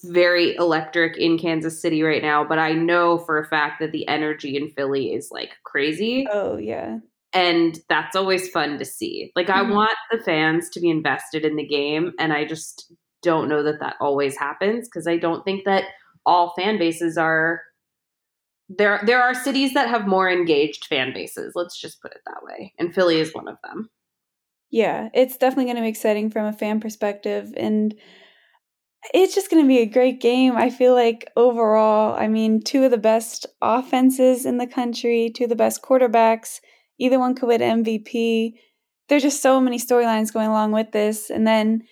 very 0.05 0.55
electric 0.57 1.19
in 1.19 1.39
Kansas 1.39 1.81
City 1.81 2.03
right 2.03 2.23
now. 2.23 2.43
But 2.43 2.59
I 2.59 2.73
know 2.73 3.19
for 3.19 3.39
a 3.39 3.47
fact 3.47 3.81
that 3.81 3.93
the 3.93 4.09
energy 4.09 4.57
in 4.57 4.71
Philly 4.71 5.13
is 5.13 5.31
like 5.31 5.51
crazy. 5.65 6.27
Oh, 6.33 6.57
yeah. 6.57 6.99
And 7.35 7.79
that's 7.89 8.15
always 8.15 8.49
fun 8.49 8.79
to 8.79 8.85
see. 8.85 9.33
Like, 9.35 9.49
mm-hmm. 9.49 9.73
I 9.73 9.75
want 9.75 9.99
the 10.11 10.19
fans 10.19 10.71
to 10.71 10.81
be 10.81 10.89
invested 10.89 11.45
in 11.45 11.57
the 11.57 11.67
game, 11.67 12.13
and 12.19 12.33
I 12.33 12.45
just 12.45 12.93
don't 13.23 13.49
know 13.49 13.63
that 13.65 13.81
that 13.81 13.97
always 14.01 14.37
happens 14.37 14.89
because 14.89 15.07
I 15.07 15.17
don't 15.17 15.45
think 15.45 15.65
that 15.65 15.85
all 16.25 16.55
fan 16.57 16.79
bases 16.79 17.19
are 17.19 17.63
there 18.69 19.01
there 19.05 19.23
are 19.23 19.35
cities 19.35 19.75
that 19.75 19.89
have 19.89 20.07
more 20.07 20.31
engaged 20.31 20.87
fan 20.87 21.13
bases 21.13 21.53
let's 21.55 21.79
just 21.79 22.01
put 22.01 22.13
it 22.13 22.21
that 22.25 22.43
way 22.43 22.73
and 22.79 22.95
philly 22.95 23.21
is 23.21 23.35
one 23.35 23.47
of 23.47 23.59
them 23.63 23.91
Yeah, 24.71 25.09
it's 25.15 25.37
definitely 25.37 25.67
going 25.67 25.77
to 25.77 25.83
be 25.83 25.89
exciting 25.89 26.31
from 26.31 26.47
a 26.47 26.53
fan 26.53 26.81
perspective. 26.81 27.55
And 27.57 27.95
it's 29.13 29.33
just 29.33 29.49
going 29.49 29.63
to 29.63 29.69
be 29.69 29.79
a 29.79 29.87
great 29.87 30.21
game. 30.21 30.57
I 30.57 30.69
feel 30.69 30.95
like 30.95 31.31
overall, 31.37 32.17
I 32.19 32.27
mean, 32.27 32.61
two 32.61 32.83
of 32.83 32.91
the 32.91 32.99
best 32.99 33.47
offenses 33.63 34.45
in 34.45 34.59
the 34.59 34.67
country, 34.67 35.31
two 35.33 35.45
of 35.45 35.51
the 35.51 35.55
best 35.55 35.81
quarterbacks. 35.81 36.59
Either 36.99 37.19
one 37.19 37.35
could 37.35 37.49
win 37.49 37.61
MVP. 37.61 38.55
There's 39.09 39.23
just 39.23 39.43
so 39.43 39.61
many 39.61 39.79
storylines 39.79 40.33
going 40.33 40.49
along 40.49 40.73
with 40.73 40.93
this. 40.93 41.31
And 41.31 41.47
then 41.47 41.83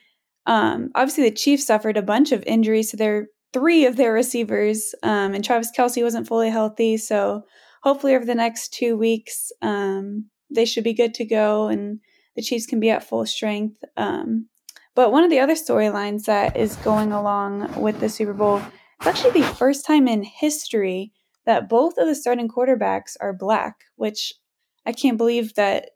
um, 0.46 0.90
obviously 0.94 1.24
the 1.24 1.34
Chiefs 1.34 1.66
suffered 1.66 1.96
a 1.96 2.02
bunch 2.02 2.32
of 2.32 2.42
injuries 2.46 2.90
to 2.90 2.96
their 2.96 3.28
three 3.52 3.84
of 3.84 3.96
their 3.96 4.12
receivers, 4.12 4.94
um, 5.02 5.34
and 5.34 5.44
Travis 5.44 5.70
Kelce 5.76 6.02
wasn't 6.02 6.26
fully 6.26 6.48
healthy. 6.48 6.96
So 6.96 7.42
hopefully 7.82 8.14
over 8.14 8.24
the 8.24 8.34
next 8.34 8.72
two 8.72 8.96
weeks, 8.96 9.52
um, 9.60 10.30
they 10.50 10.64
should 10.64 10.84
be 10.84 10.94
good 10.94 11.14
to 11.14 11.24
go 11.24 11.68
and 11.68 12.00
the 12.34 12.42
Chiefs 12.42 12.66
can 12.66 12.80
be 12.80 12.90
at 12.90 13.04
full 13.04 13.26
strength. 13.26 13.82
Um, 13.96 14.48
but 14.94 15.12
one 15.12 15.24
of 15.24 15.30
the 15.30 15.40
other 15.40 15.54
storylines 15.54 16.24
that 16.24 16.56
is 16.56 16.76
going 16.76 17.12
along 17.12 17.80
with 17.80 18.00
the 18.00 18.08
Super 18.08 18.34
Bowl, 18.34 18.62
it's 18.98 19.06
actually 19.06 19.40
the 19.40 19.46
first 19.46 19.86
time 19.86 20.06
in 20.08 20.22
history 20.22 21.12
that 21.44 21.68
both 21.68 21.98
of 21.98 22.06
the 22.06 22.14
starting 22.14 22.48
quarterbacks 22.48 23.16
are 23.20 23.32
black, 23.32 23.76
which 23.96 24.32
I 24.86 24.92
can't 24.92 25.18
believe 25.18 25.54
that 25.54 25.90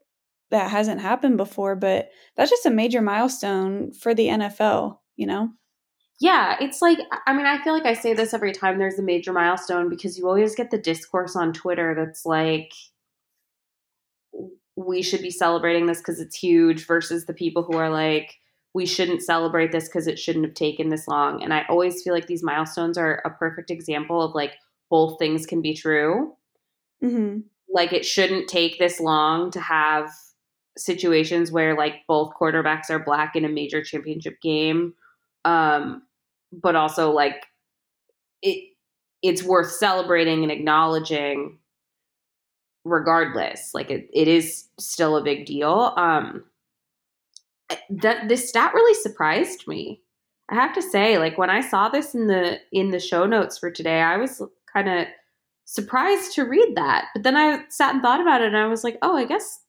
that 0.51 0.71
hasn't 0.71 1.01
happened 1.01 1.37
before, 1.37 1.75
but 1.75 2.11
that's 2.37 2.51
just 2.51 2.67
a 2.67 2.71
major 2.71 3.03
milestone 3.03 3.93
for 3.93 4.15
the 4.15 4.29
NFL, 4.29 4.99
you 5.17 5.27
know? 5.27 5.51
Yeah, 6.21 6.57
it's 6.61 6.81
like, 6.81 6.99
I 7.27 7.35
mean, 7.35 7.47
I 7.47 7.63
feel 7.63 7.75
like 7.75 7.85
I 7.85 7.93
say 7.93 8.15
this 8.15 8.33
every 8.33 8.53
time 8.53 8.79
there's 8.79 8.99
a 8.99 9.03
major 9.03 9.33
milestone 9.33 9.89
because 9.91 10.17
you 10.17 10.27
always 10.27 10.55
get 10.55 10.71
the 10.71 10.79
discourse 10.79 11.37
on 11.37 11.53
Twitter 11.53 11.95
that's 11.95 12.25
like, 12.25 12.73
we 14.77 15.03
should 15.03 15.23
be 15.23 15.31
celebrating 15.31 15.87
this 15.87 15.99
because 15.99 16.21
it's 16.21 16.37
huge 16.37 16.87
versus 16.87 17.27
the 17.27 17.35
people 17.35 17.63
who 17.63 17.77
are 17.77 17.91
like, 17.91 18.35
we 18.73 18.87
shouldn't 18.87 19.23
celebrate 19.23 19.73
this 19.73 19.89
because 19.89 20.07
it 20.07 20.19
shouldn't 20.19 20.45
have 20.45 20.55
taken 20.55 20.91
this 20.91 21.09
long. 21.09 21.43
And 21.43 21.53
I 21.53 21.65
always 21.69 22.03
feel 22.03 22.13
like 22.13 22.27
these 22.27 22.43
milestones 22.43 22.99
are 22.99 23.23
a 23.25 23.31
perfect 23.31 23.71
example 23.71 24.23
of 24.23 24.35
like 24.35 24.53
both 24.91 25.19
things 25.19 25.47
can 25.47 25.63
be 25.63 25.75
true. 25.75 26.35
Mm-hmm. 27.03 27.41
Like 27.77 27.93
it 27.93 28.07
shouldn't 28.07 28.49
take 28.49 28.79
this 28.79 29.01
long 29.01 29.51
to 29.51 29.61
have 29.61 30.11
situations 30.79 31.53
where 31.53 31.77
like 31.77 32.07
both 32.09 32.33
quarterbacks 32.41 32.89
are 32.89 32.99
black 32.99 33.37
in 33.37 33.45
a 33.45 33.51
major 33.51 33.85
championship 33.85 34.41
game. 34.41 34.95
Um, 35.45 36.03
but 36.51 36.75
also 36.75 37.11
like 37.11 37.45
it 38.41 38.73
it's 39.21 39.43
worth 39.43 39.71
celebrating 39.71 40.43
and 40.43 40.51
acknowledging 40.51 41.59
regardless. 42.87 43.75
Like 43.75 43.91
it, 43.91 44.09
it 44.11 44.27
is 44.27 44.69
still 44.81 45.19
a 45.19 45.23
big 45.23 45.45
deal. 45.45 45.93
Um 45.99 46.45
that 47.91 48.27
this 48.31 48.49
stat 48.49 48.73
really 48.73 48.95
surprised 48.95 49.69
me. 49.69 50.01
I 50.49 50.55
have 50.55 50.75
to 50.77 50.83
say, 50.83 51.19
like 51.19 51.37
when 51.37 51.51
I 51.51 51.61
saw 51.61 51.91
this 51.91 52.15
in 52.15 52.27
the 52.27 52.59
in 52.73 52.91
the 52.91 53.01
show 53.01 53.27
notes 53.27 53.59
for 53.59 53.71
today, 53.71 54.01
I 54.01 54.17
was 54.17 54.41
kind 54.73 54.89
of 54.89 55.09
surprised 55.67 56.33
to 56.35 56.45
read 56.45 56.73
that. 56.77 57.07
But 57.15 57.23
then 57.23 57.37
I 57.37 57.65
sat 57.69 57.93
and 57.93 58.03
thought 58.03 58.21
about 58.21 58.41
it 58.41 58.49
and 58.49 58.57
I 58.57 58.67
was 58.67 58.83
like, 58.83 58.97
"Oh, 59.03 59.17
I 59.17 59.25
guess 59.27 59.61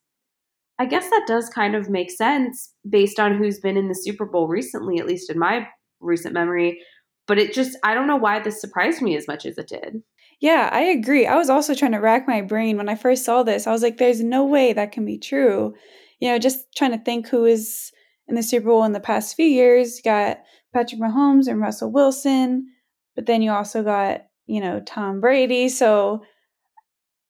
I 0.78 0.86
guess 0.86 1.10
that 1.10 1.26
does 1.26 1.48
kind 1.50 1.74
of 1.74 1.90
make 1.90 2.10
sense 2.10 2.72
based 2.88 3.20
on 3.20 3.36
who's 3.36 3.60
been 3.60 3.76
in 3.76 3.88
the 3.88 3.94
Super 3.94 4.24
Bowl 4.24 4.48
recently, 4.48 4.98
at 4.98 5.06
least 5.06 5.30
in 5.30 5.38
my 5.38 5.68
recent 6.00 6.34
memory. 6.34 6.80
But 7.26 7.38
it 7.38 7.52
just 7.52 7.78
I 7.84 7.94
don't 7.94 8.06
know 8.06 8.16
why 8.16 8.40
this 8.40 8.60
surprised 8.60 9.02
me 9.02 9.16
as 9.16 9.28
much 9.28 9.44
as 9.44 9.58
it 9.58 9.68
did. 9.68 10.02
Yeah, 10.40 10.70
I 10.72 10.80
agree. 10.82 11.26
I 11.26 11.36
was 11.36 11.50
also 11.50 11.74
trying 11.74 11.92
to 11.92 11.98
rack 11.98 12.26
my 12.26 12.40
brain 12.40 12.76
when 12.78 12.88
I 12.88 12.94
first 12.94 13.24
saw 13.24 13.42
this. 13.42 13.66
I 13.66 13.72
was 13.72 13.82
like, 13.82 13.98
there's 13.98 14.22
no 14.22 14.44
way 14.46 14.72
that 14.72 14.92
can 14.92 15.04
be 15.04 15.18
true 15.18 15.74
you 16.20 16.30
know, 16.30 16.38
just 16.38 16.66
trying 16.76 16.92
to 16.92 17.04
think 17.04 17.28
who 17.28 17.44
is 17.44 17.92
in 18.26 18.34
the 18.34 18.42
Super 18.42 18.66
Bowl 18.66 18.84
in 18.84 18.92
the 18.92 19.00
past 19.00 19.36
few 19.36 19.46
years. 19.46 19.96
You 19.98 20.02
got 20.04 20.38
Patrick 20.74 21.00
Mahomes 21.00 21.46
and 21.46 21.60
Russell 21.60 21.92
Wilson, 21.92 22.66
but 23.14 23.26
then 23.26 23.42
you 23.42 23.50
also 23.50 23.82
got, 23.82 24.22
you 24.48 24.60
know, 24.60 24.80
Tom 24.80 25.20
Brady. 25.20 25.68
So 25.68 26.22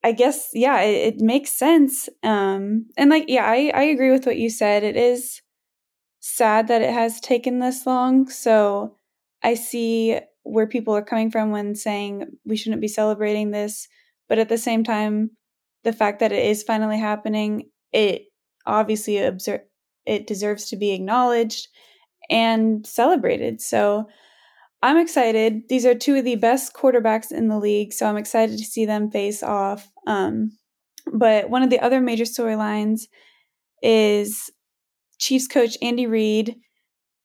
I 0.03 0.13
guess, 0.13 0.49
yeah, 0.53 0.79
it, 0.81 1.15
it 1.15 1.21
makes 1.21 1.51
sense. 1.51 2.07
Um, 2.23 2.87
and 2.97 3.09
like, 3.09 3.25
yeah, 3.27 3.45
I, 3.45 3.71
I 3.75 3.83
agree 3.83 4.11
with 4.11 4.25
what 4.25 4.37
you 4.37 4.49
said. 4.49 4.83
It 4.83 4.95
is 4.95 5.41
sad 6.21 6.69
that 6.69 6.81
it 6.81 6.93
has 6.93 7.19
taken 7.19 7.59
this 7.59 7.85
long. 7.85 8.29
So 8.29 8.95
I 9.43 9.53
see 9.53 10.19
where 10.43 10.67
people 10.67 10.95
are 10.95 11.03
coming 11.03 11.29
from 11.29 11.51
when 11.51 11.75
saying 11.75 12.25
we 12.45 12.55
shouldn't 12.55 12.81
be 12.81 12.87
celebrating 12.87 13.51
this. 13.51 13.87
But 14.29 14.39
at 14.39 14.49
the 14.49 14.57
same 14.57 14.83
time, 14.83 15.31
the 15.83 15.93
fact 15.93 16.19
that 16.19 16.31
it 16.31 16.45
is 16.45 16.63
finally 16.63 16.97
happening, 16.97 17.69
it 17.91 18.23
obviously 18.65 19.17
observe, 19.17 19.61
it 20.05 20.27
deserves 20.27 20.69
to 20.69 20.77
be 20.77 20.91
acknowledged 20.91 21.67
and 22.29 22.85
celebrated. 22.85 23.59
So 23.59 24.07
I'm 24.81 24.97
excited. 24.97 25.63
These 25.67 25.85
are 25.85 25.95
two 25.95 26.15
of 26.15 26.25
the 26.25 26.35
best 26.35 26.73
quarterbacks 26.73 27.31
in 27.31 27.49
the 27.49 27.59
league, 27.59 27.91
so 27.91 28.05
I'm 28.07 28.17
excited 28.17 28.57
to 28.57 28.63
see 28.63 28.85
them 28.85 29.11
face 29.11 29.43
off. 29.43 29.91
Um, 30.07 30.57
but 31.11 31.49
one 31.49 31.63
of 31.63 31.69
the 31.69 31.79
other 31.79 31.99
major 31.99 32.23
storylines 32.23 33.01
is 33.81 34.49
Chiefs 35.19 35.47
coach 35.47 35.77
Andy 35.81 36.07
Reid. 36.07 36.55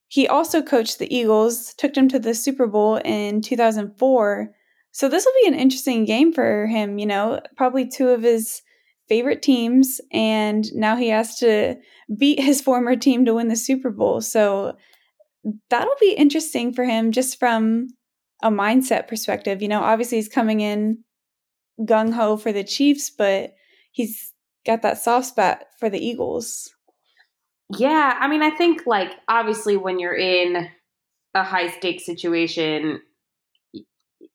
He 0.08 0.26
also 0.26 0.62
coached 0.62 0.98
the 0.98 1.14
Eagles, 1.14 1.74
took 1.74 1.94
them 1.94 2.08
to 2.08 2.18
the 2.18 2.34
Super 2.34 2.66
Bowl 2.66 2.96
in 2.96 3.40
2004. 3.40 4.50
So 4.90 5.08
this 5.08 5.24
will 5.24 5.32
be 5.42 5.48
an 5.48 5.60
interesting 5.60 6.04
game 6.04 6.32
for 6.32 6.66
him, 6.66 6.98
you 6.98 7.06
know, 7.06 7.40
probably 7.56 7.88
two 7.88 8.08
of 8.08 8.22
his 8.22 8.62
favorite 9.08 9.42
teams, 9.42 10.00
and 10.12 10.64
now 10.72 10.96
he 10.96 11.08
has 11.08 11.38
to 11.38 11.76
beat 12.16 12.40
his 12.40 12.60
former 12.60 12.96
team 12.96 13.24
to 13.24 13.34
win 13.34 13.48
the 13.48 13.56
Super 13.56 13.90
Bowl. 13.90 14.20
So 14.20 14.76
that'll 15.70 15.94
be 16.00 16.12
interesting 16.12 16.72
for 16.72 16.84
him 16.84 17.12
just 17.12 17.38
from 17.38 17.88
a 18.42 18.50
mindset 18.50 19.08
perspective. 19.08 19.62
You 19.62 19.68
know, 19.68 19.80
obviously 19.80 20.18
he's 20.18 20.28
coming 20.28 20.60
in 20.60 21.04
gung 21.80 22.12
ho 22.12 22.36
for 22.36 22.52
the 22.52 22.64
Chiefs, 22.64 23.10
but 23.10 23.54
he's 23.92 24.32
got 24.66 24.82
that 24.82 24.98
soft 24.98 25.26
spot 25.26 25.64
for 25.78 25.90
the 25.90 26.04
Eagles. 26.04 26.70
Yeah, 27.76 28.16
I 28.20 28.28
mean, 28.28 28.42
I 28.42 28.50
think 28.50 28.82
like 28.86 29.10
obviously 29.28 29.76
when 29.76 29.98
you're 29.98 30.16
in 30.16 30.68
a 31.34 31.42
high 31.42 31.70
stakes 31.70 32.06
situation, 32.06 33.00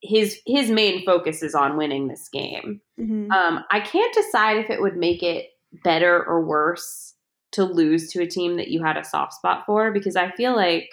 his 0.01 0.39
his 0.45 0.69
main 0.69 1.05
focus 1.05 1.43
is 1.43 1.55
on 1.55 1.77
winning 1.77 2.07
this 2.07 2.27
game. 2.29 2.81
Mm-hmm. 2.99 3.31
Um, 3.31 3.63
I 3.71 3.79
can't 3.79 4.13
decide 4.13 4.57
if 4.57 4.69
it 4.69 4.81
would 4.81 4.97
make 4.97 5.23
it 5.23 5.47
better 5.83 6.23
or 6.25 6.45
worse 6.45 7.13
to 7.51 7.63
lose 7.63 8.11
to 8.11 8.21
a 8.21 8.27
team 8.27 8.57
that 8.57 8.69
you 8.69 8.83
had 8.83 8.97
a 8.97 9.03
soft 9.03 9.33
spot 9.33 9.63
for 9.65 9.91
because 9.91 10.15
I 10.15 10.31
feel 10.31 10.55
like 10.55 10.89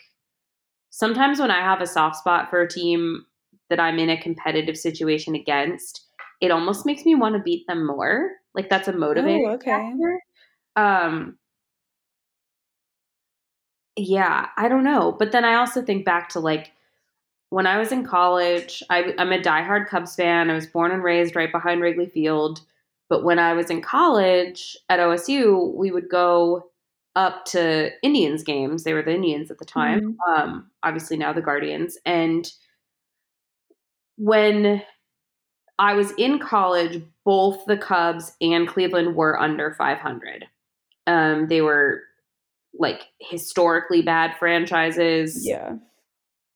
sometimes 0.96 1.38
when 1.38 1.50
I 1.50 1.60
have 1.60 1.82
a 1.82 1.86
soft 1.86 2.16
spot 2.16 2.48
for 2.48 2.62
a 2.62 2.68
team 2.68 3.26
that 3.68 3.78
I'm 3.78 3.98
in 3.98 4.08
a 4.08 4.18
competitive 4.18 4.78
situation 4.78 5.34
against, 5.34 6.06
it 6.40 6.50
almost 6.50 6.86
makes 6.86 7.04
me 7.04 7.14
want 7.14 7.34
to 7.34 7.42
beat 7.42 7.66
them 7.66 7.86
more. 7.86 8.30
Like 8.54 8.70
that's 8.70 8.88
a 8.88 8.94
motivator. 8.94 9.46
Oh, 9.46 9.54
okay. 9.56 9.70
Factor. 9.70 10.20
Um 10.74 11.36
yeah, 13.96 14.46
I 14.56 14.68
don't 14.68 14.84
know. 14.84 15.14
But 15.18 15.32
then 15.32 15.44
I 15.44 15.56
also 15.56 15.82
think 15.82 16.06
back 16.06 16.30
to 16.30 16.40
like 16.40 16.72
when 17.50 17.66
I 17.66 17.78
was 17.78 17.92
in 17.92 18.04
college, 18.04 18.82
I, 18.88 19.14
I'm 19.18 19.32
a 19.32 19.38
diehard 19.38 19.88
Cubs 19.88 20.16
fan. 20.16 20.48
I 20.48 20.54
was 20.54 20.66
born 20.66 20.92
and 20.92 21.04
raised 21.04 21.36
right 21.36 21.52
behind 21.52 21.82
Wrigley 21.82 22.06
Field. 22.06 22.62
But 23.10 23.22
when 23.22 23.38
I 23.38 23.52
was 23.52 23.68
in 23.70 23.82
college 23.82 24.78
at 24.88 24.98
OSU, 24.98 25.74
we 25.74 25.90
would 25.90 26.08
go 26.08 26.70
up 27.16 27.44
to 27.46 27.90
Indians 28.02 28.44
games. 28.44 28.84
They 28.84 28.92
were 28.92 29.02
the 29.02 29.14
Indians 29.14 29.50
at 29.50 29.58
the 29.58 29.64
time. 29.64 30.16
Mm-hmm. 30.26 30.40
Um, 30.40 30.70
obviously 30.84 31.16
now 31.16 31.32
the 31.32 31.42
Guardians. 31.42 31.98
And 32.06 32.48
when 34.16 34.82
I 35.78 35.94
was 35.94 36.12
in 36.12 36.38
college, 36.38 37.02
both 37.24 37.64
the 37.66 37.76
Cubs 37.76 38.32
and 38.40 38.68
Cleveland 38.68 39.16
were 39.16 39.40
under 39.40 39.74
500. 39.74 40.46
Um, 41.08 41.48
they 41.48 41.60
were 41.60 42.02
like 42.78 43.02
historically 43.20 44.02
bad 44.02 44.36
franchises. 44.38 45.44
Yeah 45.44 45.76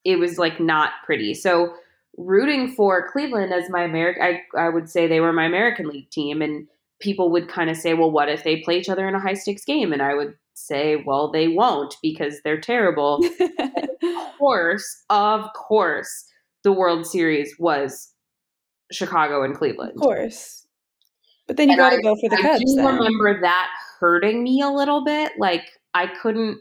it 0.05 0.17
was 0.17 0.39
like 0.39 0.61
not 0.61 0.93
pretty. 1.05 1.35
So 1.35 1.75
rooting 2.17 2.75
for 2.75 3.09
Cleveland 3.11 3.53
as 3.53 3.71
my 3.71 3.83
American, 3.83 4.23
I, 4.23 4.43
I 4.59 4.69
would 4.69 4.89
say 4.89 5.07
they 5.07 5.21
were 5.21 5.33
my 5.33 5.45
American 5.45 5.89
League 5.89 6.11
team. 6.11 6.43
And 6.43 6.67
people 7.01 7.31
would 7.31 7.49
kind 7.49 7.71
of 7.71 7.77
say, 7.77 7.95
well, 7.95 8.11
what 8.11 8.29
if 8.29 8.45
they 8.45 8.61
play 8.61 8.79
each 8.79 8.89
other 8.89 9.09
in 9.09 9.15
a 9.15 9.21
high 9.21 9.35
stakes 9.35 9.65
game? 9.65 9.93
And 9.93 10.03
I 10.03 10.15
would 10.15 10.35
say, 10.55 11.03
well, 11.05 11.31
they 11.31 11.49
won't 11.49 11.97
because 12.03 12.41
they're 12.45 12.61
terrible. 12.61 13.25
of 14.03 14.39
course, 14.39 15.05
of 15.11 15.53
course, 15.55 16.27
the 16.63 16.73
World 16.73 17.07
Series 17.07 17.55
was 17.59 18.13
Chicago 18.93 19.43
and 19.43 19.57
Cleveland. 19.57 19.93
Of 19.97 20.03
course. 20.03 20.67
But 21.47 21.57
then 21.57 21.69
you 21.69 21.77
got 21.77 21.91
to 21.91 22.03
go 22.03 22.15
for 22.15 22.29
the 22.29 22.37
I 22.37 22.43
Cubs. 22.43 22.61
I 22.61 22.65
do 22.65 22.75
then. 22.77 22.95
remember 22.97 23.41
that 23.41 23.71
hurting 23.99 24.43
me 24.43 24.61
a 24.61 24.69
little 24.69 25.05
bit. 25.05 25.33
Like 25.39 25.65
I 25.95 26.07
couldn't 26.07 26.59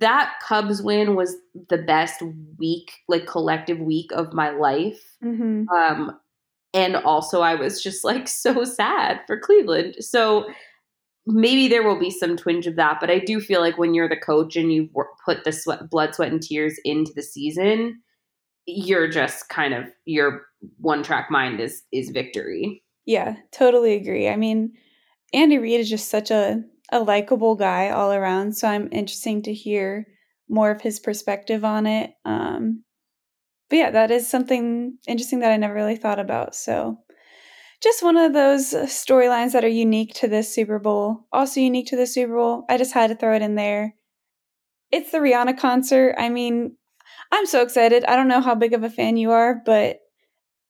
that 0.00 0.34
Cubs 0.46 0.82
win 0.82 1.14
was 1.14 1.36
the 1.68 1.78
best 1.78 2.22
week, 2.58 2.92
like 3.08 3.26
collective 3.26 3.78
week 3.78 4.10
of 4.12 4.32
my 4.32 4.50
life. 4.50 5.16
Mm-hmm. 5.22 5.68
Um, 5.68 6.18
and 6.74 6.96
also, 6.96 7.40
I 7.40 7.54
was 7.54 7.82
just 7.82 8.04
like 8.04 8.28
so 8.28 8.64
sad 8.64 9.20
for 9.26 9.38
Cleveland. 9.38 9.96
So 10.00 10.46
maybe 11.26 11.68
there 11.68 11.82
will 11.82 11.98
be 11.98 12.10
some 12.10 12.36
twinge 12.36 12.66
of 12.66 12.76
that, 12.76 12.98
but 13.00 13.10
I 13.10 13.20
do 13.20 13.40
feel 13.40 13.60
like 13.60 13.78
when 13.78 13.94
you're 13.94 14.08
the 14.08 14.16
coach 14.16 14.56
and 14.56 14.72
you've 14.72 14.90
put 15.24 15.44
the 15.44 15.52
sweat, 15.52 15.88
blood, 15.88 16.14
sweat, 16.14 16.32
and 16.32 16.42
tears 16.42 16.78
into 16.84 17.12
the 17.14 17.22
season, 17.22 18.02
you're 18.66 19.08
just 19.08 19.48
kind 19.48 19.72
of 19.72 19.84
your 20.04 20.42
one 20.78 21.02
track 21.02 21.30
mind 21.30 21.60
is 21.60 21.82
is 21.92 22.10
victory. 22.10 22.82
Yeah, 23.06 23.36
totally 23.52 23.94
agree. 23.94 24.28
I 24.28 24.36
mean, 24.36 24.72
Andy 25.32 25.58
Reid 25.58 25.80
is 25.80 25.90
just 25.90 26.10
such 26.10 26.30
a 26.30 26.62
a 26.90 27.00
likable 27.00 27.56
guy 27.56 27.90
all 27.90 28.12
around, 28.12 28.56
so 28.56 28.68
I'm 28.68 28.88
interesting 28.92 29.42
to 29.42 29.54
hear 29.54 30.06
more 30.48 30.70
of 30.70 30.80
his 30.80 31.00
perspective 31.00 31.64
on 31.64 31.86
it. 31.86 32.12
Um, 32.24 32.83
but 33.70 33.76
yeah, 33.76 33.90
that 33.90 34.10
is 34.10 34.28
something 34.28 34.98
interesting 35.06 35.40
that 35.40 35.52
I 35.52 35.56
never 35.56 35.74
really 35.74 35.96
thought 35.96 36.18
about. 36.18 36.54
So 36.54 36.98
just 37.82 38.02
one 38.02 38.16
of 38.16 38.32
those 38.32 38.72
storylines 38.72 39.52
that 39.52 39.64
are 39.64 39.68
unique 39.68 40.14
to 40.14 40.28
this 40.28 40.54
Super 40.54 40.78
Bowl. 40.78 41.26
Also 41.32 41.60
unique 41.60 41.88
to 41.88 41.96
the 41.96 42.06
Super 42.06 42.34
Bowl. 42.34 42.64
I 42.68 42.78
just 42.78 42.94
had 42.94 43.08
to 43.08 43.16
throw 43.16 43.34
it 43.34 43.42
in 43.42 43.56
there. 43.56 43.94
It's 44.90 45.12
the 45.12 45.18
Rihanna 45.18 45.58
concert. 45.58 46.14
I 46.16 46.28
mean, 46.28 46.76
I'm 47.32 47.46
so 47.46 47.62
excited. 47.62 48.04
I 48.04 48.16
don't 48.16 48.28
know 48.28 48.40
how 48.40 48.54
big 48.54 48.74
of 48.74 48.84
a 48.84 48.90
fan 48.90 49.16
you 49.16 49.32
are, 49.32 49.60
but 49.64 49.98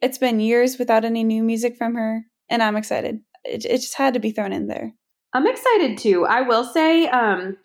it's 0.00 0.18
been 0.18 0.40
years 0.40 0.78
without 0.78 1.04
any 1.04 1.24
new 1.24 1.42
music 1.42 1.76
from 1.76 1.94
her, 1.94 2.24
and 2.48 2.62
I'm 2.62 2.76
excited. 2.76 3.20
It, 3.44 3.64
it 3.64 3.78
just 3.78 3.96
had 3.96 4.14
to 4.14 4.20
be 4.20 4.30
thrown 4.30 4.52
in 4.52 4.66
there. 4.66 4.92
I'm 5.32 5.46
excited 5.46 5.98
too. 5.98 6.26
I 6.26 6.42
will 6.42 6.64
say, 6.64 7.06
um, 7.08 7.56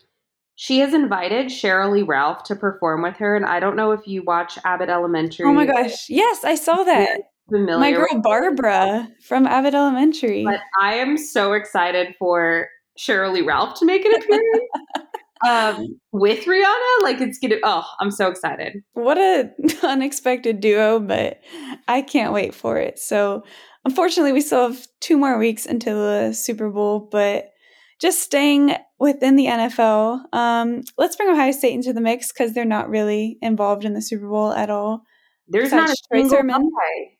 she 0.62 0.80
has 0.80 0.94
invited 0.94 1.46
Sheryl 1.46 1.94
Lee 1.94 2.02
Ralph 2.02 2.44
to 2.44 2.54
perform 2.54 3.02
with 3.02 3.16
her, 3.16 3.34
and 3.34 3.46
I 3.46 3.62
don't 3.62 3.78
know 3.78 3.94
if 3.94 4.06
you 4.06 4.24
watch 4.24 4.60
Abbott 4.66 4.90
Elementary. 4.90 5.46
Oh 5.46 5.54
my 5.54 5.66
gosh! 5.66 6.10
yes, 6.10 6.44
I 6.44 6.56
saw 6.56 6.84
that. 6.84 7.22
Familiar 7.50 7.80
my 7.80 7.92
girl 7.94 8.22
Barbara 8.22 9.08
from 9.24 9.48
Abbott 9.48 9.74
Elementary. 9.74 10.44
But 10.44 10.60
I 10.78 10.96
am 10.96 11.18
so 11.18 11.54
excited 11.54 12.14
for 12.20 12.68
Sheryl 13.00 13.32
Lee 13.32 13.42
Ralph 13.42 13.80
to 13.80 13.86
make 13.86 14.04
an 14.04 14.14
appearance. 14.16 14.60
um, 15.48 16.00
with 16.12 16.44
Rihanna. 16.44 17.04
Like 17.04 17.22
it's 17.22 17.40
gonna. 17.40 17.56
Oh, 17.64 17.86
I'm 18.02 18.12
so 18.12 18.28
excited! 18.28 18.84
What 18.92 19.18
a 19.18 19.52
unexpected 19.84 20.60
duo, 20.60 21.00
but 21.00 21.40
I 21.88 22.02
can't 22.02 22.34
wait 22.34 22.54
for 22.54 22.76
it. 22.76 23.00
So, 23.00 23.46
unfortunately, 23.86 24.34
we 24.34 24.42
still 24.42 24.68
have 24.68 24.88
two 25.00 25.18
more 25.18 25.38
weeks 25.38 25.66
until 25.66 25.96
the 26.02 26.34
Super 26.34 26.70
Bowl, 26.70 27.08
but 27.10 27.54
just 28.02 28.20
staying 28.20 28.76
within 29.00 29.36
the 29.36 29.46
NFL, 29.46 30.34
um, 30.34 30.84
let's 30.98 31.16
bring 31.16 31.30
Ohio 31.30 31.52
State 31.52 31.74
into 31.74 31.94
the 31.94 32.02
mix 32.02 32.32
because 32.32 32.54
they're 32.54 32.66
not 32.66 32.90
really 32.90 33.38
involved 33.42 33.86
in 33.86 33.94
the 33.94 34.02
Super 34.02 34.28
Bowl 34.28 34.52
at 34.52 34.70
all. 34.70 35.04
There's 35.48 35.72
not 35.72 35.90
a 35.90 35.96
Trey 36.12 36.28
Sermon 36.28 36.70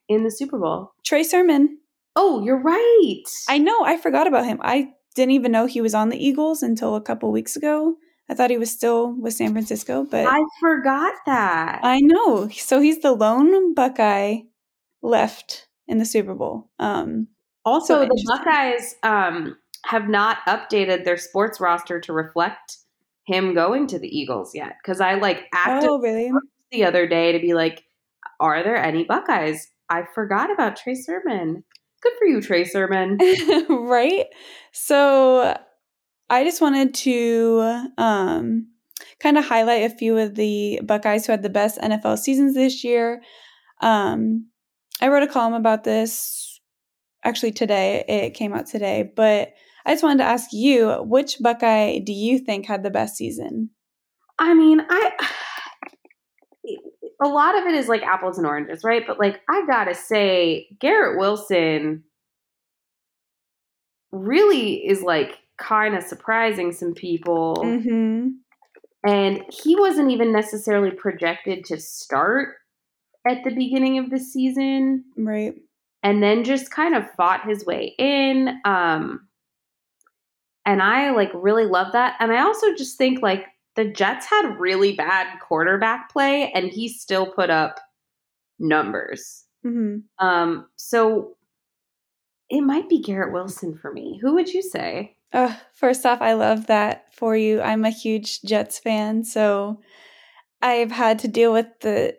in 0.08 0.24
the 0.24 0.32
Super 0.32 0.60
Bowl. 0.60 0.92
Trey 1.04 1.24
Sermon. 1.24 1.80
Oh, 2.16 2.44
you're 2.44 2.62
right. 2.62 3.24
I 3.48 3.58
know. 3.58 3.84
I 3.84 3.98
forgot 3.98 4.28
about 4.28 4.46
him. 4.46 4.60
I 4.62 4.90
didn't 5.16 5.32
even 5.32 5.52
know 5.52 5.66
he 5.66 5.82
was 5.82 5.96
on 5.96 6.10
the 6.10 6.24
Eagles 6.24 6.62
until 6.62 6.96
a 6.96 7.02
couple 7.02 7.32
weeks 7.32 7.56
ago. 7.56 7.96
I 8.30 8.36
thought 8.36 8.52
he 8.52 8.60
was 8.60 8.70
still 8.70 9.12
with 9.14 9.34
San 9.34 9.54
Francisco, 9.54 10.06
but 10.10 10.28
I 10.28 10.40
forgot 10.60 11.14
that. 11.26 11.80
I 11.82 12.00
know. 12.00 12.48
So 12.50 12.80
he's 12.80 13.00
the 13.00 13.14
lone 13.14 13.74
Buckeye 13.74 14.42
left 15.02 15.68
in 15.88 15.98
the 15.98 16.06
Super 16.06 16.36
Bowl. 16.36 16.70
Um, 16.78 17.28
also, 17.66 18.02
so 18.02 18.06
the 18.06 18.26
Buckeyes 18.28 18.96
um, 19.02 19.58
have 19.86 20.08
not 20.10 20.40
updated 20.48 21.06
their 21.06 21.18
sports 21.18 21.60
roster 21.60 22.00
to 22.02 22.14
reflect 22.14 22.78
him 23.26 23.54
going 23.54 23.88
to 23.88 24.00
the 24.00 24.08
Eagles 24.08 24.54
yet. 24.56 24.76
Because 24.82 25.02
I 25.02 25.16
like 25.16 25.46
acted 25.54 25.90
oh, 25.90 26.00
really? 26.00 26.32
the 26.72 26.86
other 26.86 27.08
day 27.08 27.32
to 27.32 27.40
be 27.40 27.54
like, 27.54 27.84
are 28.40 28.64
there 28.64 28.78
any 28.78 29.04
Buckeyes? 29.04 29.70
I 29.90 30.04
forgot 30.14 30.52
about 30.52 30.78
Trey 30.78 30.96
Sermon. 30.96 31.64
Good 32.02 32.14
for 32.18 32.26
you, 32.26 32.42
Trey 32.42 32.64
Sermon. 32.64 33.18
right? 33.70 34.26
So 34.72 35.58
I 36.30 36.44
just 36.44 36.62
wanted 36.62 36.94
to 36.96 37.88
um, 37.98 38.68
kind 39.20 39.38
of 39.38 39.46
highlight 39.46 39.92
a 39.92 39.96
few 39.96 40.18
of 40.18 40.36
the 40.36 40.80
Buckeyes 40.84 41.26
who 41.26 41.34
had 41.34 41.44
the 41.44 41.50
best 41.50 41.80
NFL 41.80 42.20
seasons 42.20 42.54
this 42.54 42.84
year. 42.84 43.22
Um, 43.82 44.48
I 45.02 45.08
wrote 45.08 45.24
a 45.24 45.28
column 45.28 45.54
about 45.54 45.84
this 45.84 46.60
actually 47.24 47.52
today. 47.52 48.04
It 48.08 48.34
came 48.34 48.54
out 48.54 48.68
today, 48.68 49.12
but 49.16 49.54
I 49.90 49.94
just 49.94 50.04
wanted 50.04 50.20
to 50.20 50.30
ask 50.30 50.54
you 50.54 51.02
which 51.02 51.38
Buckeye 51.40 51.98
do 51.98 52.14
you 52.14 52.38
think 52.38 52.68
had 52.68 52.84
the 52.84 52.92
best 52.92 53.16
season? 53.16 53.72
I 54.38 54.54
mean, 54.54 54.82
I 54.88 55.12
a 57.24 57.28
lot 57.28 57.58
of 57.58 57.66
it 57.66 57.74
is 57.74 57.88
like 57.88 58.04
apples 58.04 58.38
and 58.38 58.46
oranges, 58.46 58.84
right? 58.84 59.02
But 59.08 59.18
like 59.18 59.42
I 59.50 59.66
gotta 59.66 59.96
say, 59.96 60.68
Garrett 60.80 61.18
Wilson 61.18 62.04
really 64.12 64.88
is 64.88 65.02
like 65.02 65.40
kind 65.58 65.96
of 65.96 66.04
surprising 66.04 66.72
some 66.72 66.94
people. 66.94 67.56
Mm-hmm. 67.66 68.28
And 69.10 69.44
he 69.50 69.76
wasn't 69.76 70.12
even 70.12 70.32
necessarily 70.32 70.92
projected 70.92 71.66
to 71.66 71.80
start 71.80 72.58
at 73.28 73.44
the 73.44 73.56
beginning 73.56 73.98
of 73.98 74.12
the 74.12 74.20
season. 74.20 75.06
Right. 75.18 75.56
And 76.04 76.22
then 76.22 76.44
just 76.44 76.70
kind 76.70 76.94
of 76.94 77.10
fought 77.18 77.50
his 77.50 77.66
way 77.66 77.96
in. 77.98 78.60
Um, 78.66 79.26
and 80.66 80.82
I 80.82 81.12
like 81.12 81.32
really 81.34 81.66
love 81.66 81.94
that. 81.94 82.16
And 82.20 82.32
I 82.32 82.42
also 82.42 82.74
just 82.76 82.98
think 82.98 83.22
like 83.22 83.46
the 83.76 83.86
Jets 83.86 84.26
had 84.26 84.60
really 84.60 84.94
bad 84.94 85.40
quarterback 85.40 86.12
play 86.12 86.52
and 86.54 86.70
he 86.70 86.88
still 86.88 87.28
put 87.28 87.50
up 87.50 87.80
numbers. 88.60 89.46
Mm-hmm. 89.66 90.26
Um, 90.26 90.68
so 90.76 91.38
it 92.50 92.62
might 92.62 92.90
be 92.90 93.02
Garrett 93.02 93.34
Wilson 93.34 93.78
for 93.78 93.92
me. 93.92 94.20
Who 94.22 94.34
would 94.34 94.52
you 94.52 94.62
say? 94.62 95.16
Uh, 95.32 95.56
first 95.74 96.06
off, 96.06 96.22
I 96.22 96.34
love 96.34 96.68
that 96.68 97.14
for 97.14 97.38
you. 97.38 97.62
I'm 97.62 97.86
a 97.86 97.92
huge 97.92 98.42
Jets 98.42 98.80
fan, 98.80 99.24
so 99.24 99.80
I've 100.62 100.92
had 100.92 101.20
to 101.20 101.28
deal 101.28 101.54
with 101.54 101.68
the 101.82 102.18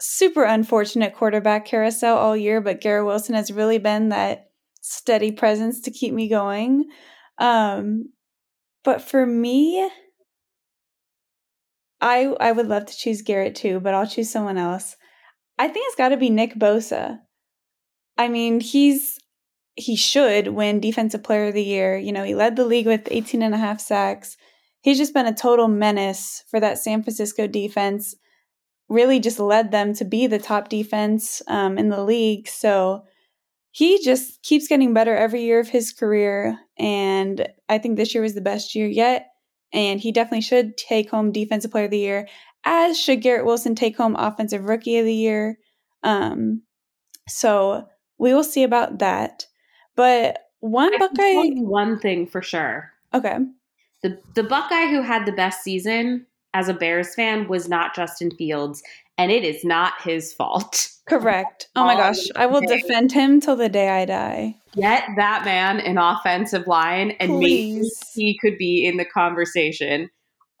super 0.00 0.44
unfortunate 0.44 1.14
quarterback 1.14 1.64
carousel 1.64 2.16
all 2.16 2.36
year, 2.36 2.60
but 2.60 2.82
Garrett 2.82 3.06
Wilson 3.06 3.34
has 3.34 3.50
really 3.50 3.78
been 3.78 4.10
that 4.10 4.50
steady 4.84 5.32
presence 5.32 5.80
to 5.80 5.90
keep 5.90 6.12
me 6.12 6.28
going. 6.28 6.84
Um, 7.38 8.12
but 8.84 9.00
for 9.00 9.24
me, 9.24 9.90
I 12.02 12.26
I 12.38 12.52
would 12.52 12.68
love 12.68 12.84
to 12.86 12.96
choose 12.96 13.22
Garrett 13.22 13.54
too, 13.54 13.80
but 13.80 13.94
I'll 13.94 14.06
choose 14.06 14.30
someone 14.30 14.58
else. 14.58 14.96
I 15.58 15.68
think 15.68 15.86
it's 15.88 15.96
got 15.96 16.10
to 16.10 16.18
be 16.18 16.28
Nick 16.28 16.54
Bosa. 16.54 17.20
I 18.18 18.28
mean, 18.28 18.60
he's 18.60 19.18
he 19.74 19.96
should 19.96 20.48
win 20.48 20.80
defensive 20.80 21.24
player 21.24 21.46
of 21.48 21.54
the 21.54 21.64
year. 21.64 21.96
You 21.96 22.12
know, 22.12 22.22
he 22.22 22.34
led 22.34 22.56
the 22.56 22.66
league 22.66 22.86
with 22.86 23.08
18 23.10 23.42
and 23.42 23.54
a 23.54 23.58
half 23.58 23.80
sacks. 23.80 24.36
He's 24.82 24.98
just 24.98 25.14
been 25.14 25.26
a 25.26 25.34
total 25.34 25.66
menace 25.66 26.44
for 26.50 26.60
that 26.60 26.78
San 26.78 27.02
Francisco 27.02 27.46
defense. 27.46 28.14
Really 28.90 29.18
just 29.18 29.40
led 29.40 29.70
them 29.70 29.94
to 29.94 30.04
be 30.04 30.26
the 30.26 30.38
top 30.38 30.68
defense 30.68 31.40
um, 31.48 31.78
in 31.78 31.88
the 31.88 32.04
league. 32.04 32.48
So 32.48 33.04
he 33.74 34.00
just 34.04 34.40
keeps 34.44 34.68
getting 34.68 34.94
better 34.94 35.16
every 35.16 35.42
year 35.42 35.58
of 35.58 35.68
his 35.68 35.92
career. 35.92 36.56
And 36.78 37.48
I 37.68 37.78
think 37.78 37.96
this 37.96 38.14
year 38.14 38.22
was 38.22 38.36
the 38.36 38.40
best 38.40 38.76
year 38.76 38.86
yet. 38.86 39.32
And 39.72 39.98
he 39.98 40.12
definitely 40.12 40.42
should 40.42 40.76
take 40.76 41.10
home 41.10 41.32
Defensive 41.32 41.72
Player 41.72 41.86
of 41.86 41.90
the 41.90 41.98
Year, 41.98 42.28
as 42.64 42.96
should 42.96 43.20
Garrett 43.20 43.44
Wilson 43.44 43.74
take 43.74 43.96
home 43.96 44.14
Offensive 44.14 44.66
Rookie 44.66 44.98
of 44.98 45.04
the 45.04 45.12
Year. 45.12 45.58
Um, 46.04 46.62
so 47.28 47.88
we 48.16 48.32
will 48.32 48.44
see 48.44 48.62
about 48.62 49.00
that. 49.00 49.48
But 49.96 50.38
one 50.60 50.94
I 50.94 50.98
Buckeye. 50.98 51.60
One 51.60 51.98
thing 51.98 52.28
for 52.28 52.42
sure. 52.42 52.92
Okay. 53.12 53.38
The 54.04 54.20
the 54.36 54.44
Buckeye 54.44 54.86
who 54.86 55.02
had 55.02 55.26
the 55.26 55.32
best 55.32 55.64
season 55.64 56.26
as 56.52 56.68
a 56.68 56.74
Bears 56.74 57.12
fan 57.16 57.48
was 57.48 57.68
not 57.68 57.96
Justin 57.96 58.30
Fields, 58.30 58.84
and 59.18 59.30
it 59.30 59.44
is 59.44 59.64
not 59.64 59.94
his 60.02 60.32
fault. 60.32 60.88
Correct. 61.08 61.68
Oh 61.76 61.84
my 61.84 61.94
gosh. 61.96 62.16
I 62.34 62.46
will 62.46 62.62
defend 62.62 63.12
him 63.12 63.40
till 63.40 63.56
the 63.56 63.68
day 63.68 63.90
I 63.90 64.06
die. 64.06 64.56
Get 64.74 65.04
that 65.16 65.44
man 65.44 65.78
an 65.80 65.98
offensive 65.98 66.66
line 66.66 67.10
and 67.20 67.32
Please. 67.32 68.00
maybe 68.16 68.26
he 68.26 68.38
could 68.38 68.56
be 68.56 68.86
in 68.86 68.96
the 68.96 69.04
conversation. 69.04 70.08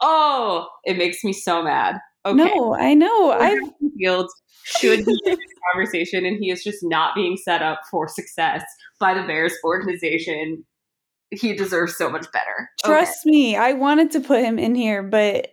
Oh, 0.00 0.68
it 0.84 0.98
makes 0.98 1.24
me 1.24 1.32
so 1.32 1.62
mad. 1.62 1.98
Okay. 2.26 2.36
No, 2.36 2.74
I 2.74 2.92
know. 2.94 3.32
I 3.32 3.58
Fields 3.98 4.34
should 4.64 5.04
be 5.04 5.18
in 5.24 5.36
this 5.36 5.38
conversation 5.72 6.26
and 6.26 6.38
he 6.38 6.50
is 6.50 6.62
just 6.62 6.78
not 6.82 7.14
being 7.14 7.36
set 7.36 7.62
up 7.62 7.80
for 7.90 8.06
success 8.06 8.62
by 9.00 9.14
the 9.14 9.26
Bears 9.26 9.54
organization. 9.64 10.64
He 11.30 11.54
deserves 11.54 11.96
so 11.96 12.10
much 12.10 12.30
better. 12.32 12.70
Trust 12.84 13.26
okay. 13.26 13.30
me, 13.30 13.56
I 13.56 13.72
wanted 13.72 14.10
to 14.12 14.20
put 14.20 14.42
him 14.42 14.58
in 14.58 14.74
here, 14.74 15.02
but 15.02 15.48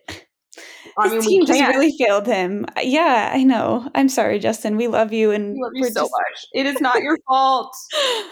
I 0.98 1.08
mean, 1.08 1.16
His 1.18 1.26
team 1.26 1.46
just 1.46 1.62
really 1.62 1.96
failed 1.98 2.28
him. 2.28 2.66
Yeah, 2.82 3.32
I 3.34 3.44
know. 3.44 3.90
I'm 3.96 4.10
sorry, 4.10 4.40
Justin. 4.40 4.76
We 4.76 4.88
love 4.88 5.14
you, 5.14 5.32
and 5.32 5.54
we 5.54 5.62
love 5.62 5.72
you 5.76 5.86
so 5.86 6.02
just... 6.02 6.12
much. 6.12 6.46
It 6.54 6.66
is 6.66 6.82
not 6.82 7.02
your 7.02 7.18
fault. 7.28 7.74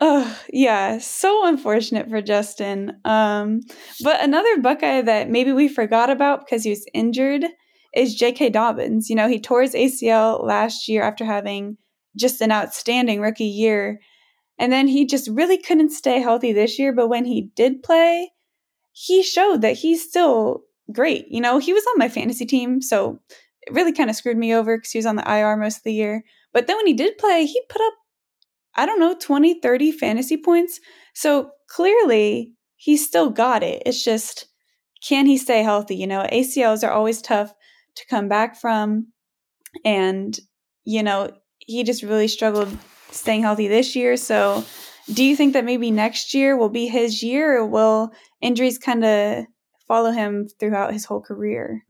Oh, 0.00 0.40
yeah, 0.52 0.98
so 0.98 1.44
unfortunate 1.46 2.08
for 2.08 2.22
Justin. 2.22 3.00
Um, 3.04 3.62
but 4.04 4.22
another 4.22 4.58
Buckeye 4.60 5.02
that 5.02 5.28
maybe 5.28 5.50
we 5.50 5.66
forgot 5.66 6.08
about 6.08 6.44
because 6.44 6.62
he 6.62 6.70
was 6.70 6.86
injured 6.94 7.44
is 7.94 8.14
J.K. 8.14 8.50
Dobbins. 8.50 9.10
You 9.10 9.16
know, 9.16 9.28
he 9.28 9.40
tore 9.40 9.62
his 9.62 9.74
ACL 9.74 10.44
last 10.44 10.88
year 10.88 11.02
after 11.02 11.24
having 11.24 11.78
just 12.16 12.40
an 12.40 12.52
outstanding 12.52 13.20
rookie 13.20 13.44
year. 13.44 14.00
And 14.58 14.72
then 14.72 14.86
he 14.86 15.04
just 15.04 15.28
really 15.28 15.58
couldn't 15.58 15.90
stay 15.90 16.20
healthy 16.20 16.52
this 16.52 16.78
year. 16.78 16.92
But 16.92 17.08
when 17.08 17.24
he 17.24 17.50
did 17.56 17.82
play, 17.82 18.30
he 18.92 19.22
showed 19.24 19.62
that 19.62 19.78
he's 19.78 20.08
still 20.08 20.62
great. 20.92 21.26
You 21.28 21.40
know, 21.40 21.58
he 21.58 21.72
was 21.72 21.84
on 21.86 21.98
my 21.98 22.08
fantasy 22.08 22.46
team, 22.46 22.80
so 22.80 23.20
it 23.62 23.72
really 23.72 23.92
kind 23.92 24.10
of 24.10 24.16
screwed 24.16 24.36
me 24.36 24.54
over 24.54 24.76
because 24.76 24.92
he 24.92 24.98
was 24.98 25.06
on 25.06 25.16
the 25.16 25.30
IR 25.30 25.56
most 25.56 25.78
of 25.78 25.82
the 25.84 25.92
year. 25.92 26.22
But 26.52 26.66
then 26.66 26.76
when 26.76 26.86
he 26.86 26.94
did 26.94 27.18
play, 27.18 27.44
he 27.44 27.60
put 27.68 27.82
up, 27.82 27.92
I 28.76 28.86
don't 28.86 29.00
know, 29.00 29.16
20, 29.20 29.60
30 29.60 29.92
fantasy 29.92 30.36
points. 30.36 30.80
So 31.14 31.50
clearly 31.68 32.52
he 32.76 32.96
still 32.96 33.30
got 33.30 33.62
it. 33.62 33.82
It's 33.84 34.02
just, 34.02 34.46
can 35.06 35.26
he 35.26 35.36
stay 35.36 35.62
healthy? 35.62 35.96
You 35.96 36.06
know, 36.06 36.26
ACLs 36.32 36.86
are 36.86 36.92
always 36.92 37.20
tough 37.20 37.52
to 37.96 38.06
come 38.06 38.28
back 38.28 38.56
from. 38.56 39.08
And, 39.84 40.38
you 40.84 41.02
know, 41.02 41.30
he 41.58 41.84
just 41.84 42.02
really 42.02 42.28
struggled 42.28 42.74
staying 43.10 43.42
healthy 43.42 43.68
this 43.68 43.94
year. 43.94 44.16
So, 44.16 44.64
do 45.12 45.24
you 45.24 45.36
think 45.36 45.54
that 45.54 45.64
maybe 45.64 45.90
next 45.90 46.34
year 46.34 46.56
will 46.56 46.68
be 46.68 46.86
his 46.86 47.22
year 47.22 47.58
or 47.58 47.66
will 47.66 48.12
injuries 48.42 48.76
kind 48.76 49.04
of 49.04 49.46
follow 49.88 50.12
him 50.12 50.48
throughout 50.60 50.92
his 50.92 51.04
whole 51.04 51.20
career? 51.20 51.84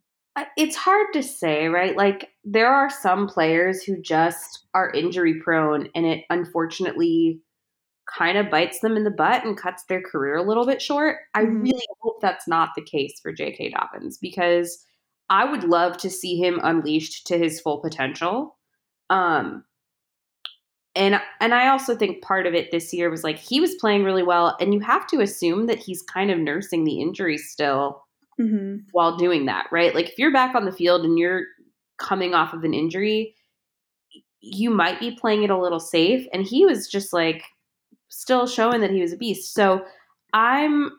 It's 0.57 0.77
hard 0.77 1.09
to 1.15 1.23
say, 1.23 1.67
right? 1.67 1.97
Like, 1.97 2.31
there 2.45 2.73
are 2.73 2.89
some 2.89 3.27
players 3.27 3.83
who 3.83 4.01
just 4.01 4.67
are 4.73 4.93
injury 4.93 5.41
prone, 5.41 5.89
and 5.95 6.07
it 6.07 6.25
unfortunately 6.31 7.41
kind 8.09 8.39
of 8.39 8.51
bites 8.51 8.81
them 8.81 8.97
in 8.97 9.05
the 9.05 9.11
butt 9.11 9.45
and 9.45 9.57
cuts 9.57 9.85
their 9.85 10.01
career 10.01 10.37
a 10.37 10.43
little 10.43 10.65
bit 10.65 10.81
short. 10.81 11.17
I 11.35 11.43
mm-hmm. 11.43 11.63
really 11.63 11.87
hope 12.01 12.21
that's 12.23 12.49
not 12.49 12.71
the 12.75 12.83
case 12.83 13.19
for 13.21 13.33
J.K. 13.33 13.71
Dobbins 13.71 14.17
because 14.17 14.85
I 15.29 15.45
would 15.45 15.65
love 15.65 15.99
to 15.99 16.11
see 16.11 16.39
him 16.39 16.61
unleashed 16.63 17.27
to 17.27 17.39
his 17.39 17.61
full 17.61 17.81
potential. 17.81 18.57
Um, 19.11 19.65
and 20.99 21.21
and 21.41 21.55
I 21.55 21.69
also 21.69 21.97
think 21.97 22.23
part 22.23 22.47
of 22.47 22.55
it 22.55 22.71
this 22.73 22.93
year 22.93 23.09
was 23.09 23.25
like 23.25 23.39
he 23.39 23.61
was 23.61 23.77
playing 23.77 24.05
really 24.05 24.25
well, 24.25 24.57
and 24.61 24.75
you 24.75 24.81
have 24.81 25.07
to 25.09 25.21
assume 25.21 25.67
that 25.67 25.79
he's 25.79 26.03
kind 26.03 26.31
of 26.31 26.39
nursing 26.39 26.85
the 26.85 27.01
injury 27.01 27.39
still 27.39 28.05
mm-hmm. 28.39 28.79
while 28.93 29.17
doing 29.17 29.47
that, 29.47 29.69
right? 29.71 29.95
Like 29.95 30.11
if 30.11 30.19
you're 30.19 30.33
back 30.33 30.55
on 30.55 30.65
the 30.65 30.73
field 30.73 31.05
and 31.05 31.19
you're 31.19 31.45
coming 31.99 32.35
off 32.35 32.53
of 32.53 32.65
an 32.65 32.75
injury, 32.75 33.35
you 34.41 34.71
might 34.71 35.01
be 35.01 35.13
playing 35.13 35.45
it 35.45 35.51
a 35.51 35.59
little 35.59 35.81
safe, 35.81 36.27
and 36.33 36.45
he 36.45 36.67
was 36.67 36.89
just 36.89 37.13
like 37.13 37.45
still 38.09 38.47
showing 38.47 38.81
that 38.81 38.91
he 38.91 39.01
was 39.01 39.13
a 39.13 39.17
beast. 39.17 39.55
So 39.55 39.85
I'm 40.33 40.91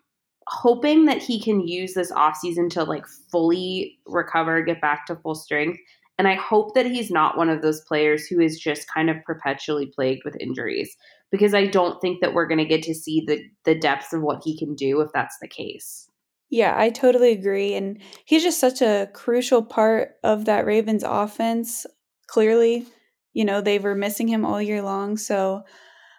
hoping 0.47 1.05
that 1.05 1.21
he 1.21 1.39
can 1.39 1.67
use 1.67 1.93
this 1.93 2.11
offseason 2.11 2.69
to 2.71 2.83
like 2.83 3.05
fully 3.31 3.99
recover, 4.07 4.61
get 4.61 4.81
back 4.81 5.05
to 5.07 5.15
full 5.17 5.35
strength. 5.35 5.79
And 6.19 6.27
I 6.27 6.35
hope 6.35 6.75
that 6.75 6.85
he's 6.85 7.09
not 7.09 7.37
one 7.37 7.47
of 7.47 7.61
those 7.61 7.79
players 7.79 8.27
who 8.27 8.41
is 8.41 8.59
just 8.59 8.93
kind 8.93 9.09
of 9.09 9.23
perpetually 9.23 9.85
plagued 9.85 10.23
with 10.25 10.35
injuries 10.37 10.97
because 11.31 11.53
I 11.53 11.65
don't 11.65 12.01
think 12.01 12.19
that 12.19 12.33
we're 12.33 12.45
going 12.45 12.57
to 12.57 12.65
get 12.65 12.83
to 12.83 12.93
see 12.93 13.23
the 13.25 13.41
the 13.63 13.73
depths 13.73 14.11
of 14.11 14.21
what 14.21 14.41
he 14.43 14.57
can 14.57 14.75
do 14.75 14.99
if 14.99 15.11
that's 15.13 15.37
the 15.41 15.47
case. 15.47 16.09
Yeah, 16.49 16.75
I 16.77 16.89
totally 16.89 17.31
agree 17.31 17.73
and 17.73 18.01
he's 18.25 18.43
just 18.43 18.59
such 18.59 18.81
a 18.81 19.09
crucial 19.13 19.63
part 19.63 20.15
of 20.21 20.43
that 20.45 20.65
Ravens 20.65 21.05
offense. 21.07 21.85
Clearly, 22.27 22.85
you 23.31 23.45
know, 23.45 23.61
they 23.61 23.79
were 23.79 23.95
missing 23.95 24.27
him 24.27 24.45
all 24.45 24.61
year 24.61 24.81
long, 24.81 25.15
so 25.15 25.63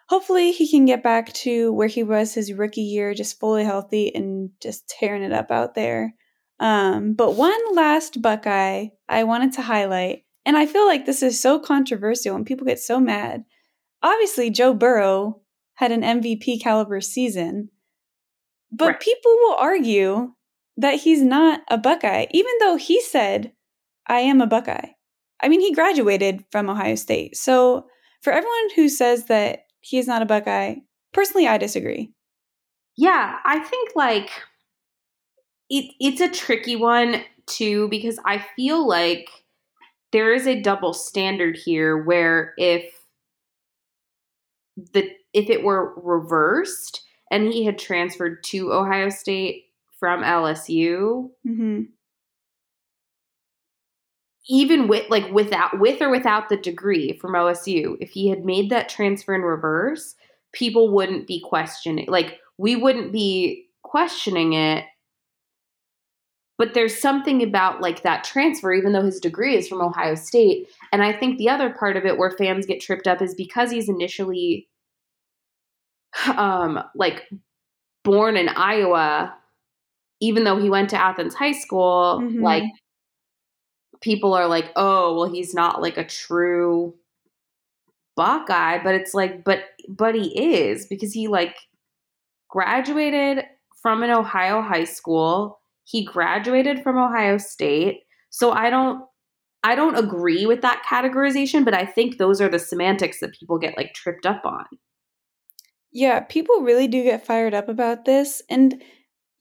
hopefully 0.08 0.50
he 0.50 0.68
can 0.68 0.86
get 0.86 1.02
back 1.02 1.30
to 1.34 1.74
where 1.74 1.88
he 1.88 2.02
was 2.02 2.32
his 2.32 2.54
rookie 2.54 2.80
year, 2.80 3.12
just 3.12 3.38
fully 3.38 3.64
healthy 3.64 4.14
and 4.14 4.50
just 4.62 4.88
tearing 4.88 5.22
it 5.22 5.32
up 5.32 5.50
out 5.50 5.74
there. 5.74 6.14
Um, 6.60 7.14
but 7.14 7.34
one 7.34 7.58
last 7.74 8.20
Buckeye 8.20 8.88
I 9.08 9.24
wanted 9.24 9.54
to 9.54 9.62
highlight, 9.62 10.24
and 10.44 10.56
I 10.56 10.66
feel 10.66 10.86
like 10.86 11.06
this 11.06 11.22
is 11.22 11.40
so 11.40 11.58
controversial 11.58 12.36
and 12.36 12.46
people 12.46 12.66
get 12.66 12.78
so 12.78 13.00
mad. 13.00 13.44
Obviously, 14.02 14.50
Joe 14.50 14.74
Burrow 14.74 15.40
had 15.74 15.90
an 15.90 16.02
MVP 16.02 16.62
caliber 16.62 17.00
season, 17.00 17.70
but 18.70 18.86
right. 18.86 19.00
people 19.00 19.32
will 19.32 19.56
argue 19.58 20.34
that 20.76 21.00
he's 21.00 21.22
not 21.22 21.62
a 21.68 21.78
Buckeye, 21.78 22.26
even 22.30 22.52
though 22.60 22.76
he 22.76 23.00
said, 23.00 23.52
I 24.06 24.20
am 24.20 24.40
a 24.40 24.46
Buckeye. 24.46 24.90
I 25.42 25.48
mean, 25.48 25.60
he 25.60 25.74
graduated 25.74 26.44
from 26.50 26.68
Ohio 26.68 26.94
State. 26.94 27.36
So, 27.36 27.86
for 28.22 28.32
everyone 28.32 28.70
who 28.76 28.88
says 28.88 29.26
that 29.26 29.64
he 29.80 29.98
is 29.98 30.06
not 30.06 30.20
a 30.20 30.26
Buckeye, 30.26 30.76
personally, 31.12 31.46
I 31.46 31.56
disagree. 31.56 32.12
Yeah, 32.96 33.36
I 33.46 33.60
think 33.60 33.92
like 33.96 34.30
it, 35.70 35.94
it's 36.00 36.20
a 36.20 36.28
tricky 36.28 36.76
one 36.76 37.22
too 37.46 37.88
because 37.88 38.18
I 38.24 38.44
feel 38.56 38.86
like 38.86 39.30
there 40.12 40.34
is 40.34 40.46
a 40.46 40.60
double 40.60 40.92
standard 40.92 41.56
here 41.56 42.02
where 42.02 42.54
if 42.58 42.84
the 44.92 45.10
if 45.32 45.48
it 45.48 45.62
were 45.62 45.94
reversed 46.02 47.02
and 47.30 47.52
he 47.52 47.64
had 47.64 47.78
transferred 47.78 48.42
to 48.44 48.72
Ohio 48.72 49.08
State 49.08 49.66
from 50.00 50.22
LSU, 50.22 51.30
mm-hmm. 51.46 51.82
even 54.48 54.88
with 54.88 55.08
like 55.08 55.30
without 55.30 55.78
with 55.78 56.02
or 56.02 56.10
without 56.10 56.48
the 56.48 56.56
degree 56.56 57.16
from 57.20 57.34
OSU, 57.34 57.96
if 58.00 58.10
he 58.10 58.28
had 58.28 58.44
made 58.44 58.70
that 58.70 58.88
transfer 58.88 59.34
in 59.34 59.42
reverse, 59.42 60.16
people 60.52 60.90
wouldn't 60.90 61.28
be 61.28 61.40
questioning. 61.40 62.06
Like 62.08 62.38
we 62.58 62.74
wouldn't 62.74 63.12
be 63.12 63.66
questioning 63.82 64.54
it 64.54 64.84
but 66.60 66.74
there's 66.74 67.00
something 67.00 67.42
about 67.42 67.80
like 67.80 68.02
that 68.02 68.22
transfer 68.22 68.70
even 68.74 68.92
though 68.92 69.02
his 69.02 69.18
degree 69.18 69.56
is 69.56 69.66
from 69.66 69.80
ohio 69.80 70.14
state 70.14 70.68
and 70.92 71.02
i 71.02 71.10
think 71.10 71.38
the 71.38 71.48
other 71.48 71.70
part 71.70 71.96
of 71.96 72.04
it 72.04 72.18
where 72.18 72.30
fans 72.30 72.66
get 72.66 72.80
tripped 72.80 73.08
up 73.08 73.22
is 73.22 73.34
because 73.34 73.70
he's 73.70 73.88
initially 73.88 74.68
um 76.36 76.78
like 76.94 77.28
born 78.04 78.36
in 78.36 78.48
iowa 78.50 79.34
even 80.20 80.44
though 80.44 80.58
he 80.58 80.68
went 80.68 80.90
to 80.90 81.02
athens 81.02 81.34
high 81.34 81.52
school 81.52 82.20
mm-hmm. 82.22 82.42
like 82.42 82.64
people 84.02 84.34
are 84.34 84.46
like 84.46 84.70
oh 84.76 85.16
well 85.16 85.32
he's 85.32 85.54
not 85.54 85.80
like 85.80 85.96
a 85.96 86.04
true 86.04 86.94
buckeye 88.16 88.82
but 88.82 88.94
it's 88.94 89.14
like 89.14 89.44
but 89.44 89.60
but 89.88 90.14
he 90.14 90.58
is 90.62 90.86
because 90.86 91.12
he 91.12 91.26
like 91.26 91.56
graduated 92.48 93.44
from 93.80 94.02
an 94.02 94.10
ohio 94.10 94.60
high 94.60 94.84
school 94.84 95.59
he 95.90 96.04
graduated 96.04 96.82
from 96.82 96.96
Ohio 96.96 97.36
State. 97.36 98.02
So 98.30 98.52
I 98.52 98.70
don't 98.70 99.04
I 99.62 99.74
don't 99.74 99.96
agree 99.96 100.46
with 100.46 100.62
that 100.62 100.82
categorization, 100.88 101.64
but 101.64 101.74
I 101.74 101.84
think 101.84 102.16
those 102.16 102.40
are 102.40 102.48
the 102.48 102.58
semantics 102.58 103.20
that 103.20 103.34
people 103.34 103.58
get 103.58 103.76
like 103.76 103.92
tripped 103.92 104.24
up 104.24 104.42
on. 104.44 104.64
Yeah, 105.92 106.20
people 106.20 106.60
really 106.60 106.86
do 106.86 107.02
get 107.02 107.26
fired 107.26 107.52
up 107.52 107.68
about 107.68 108.04
this 108.04 108.42
and 108.48 108.82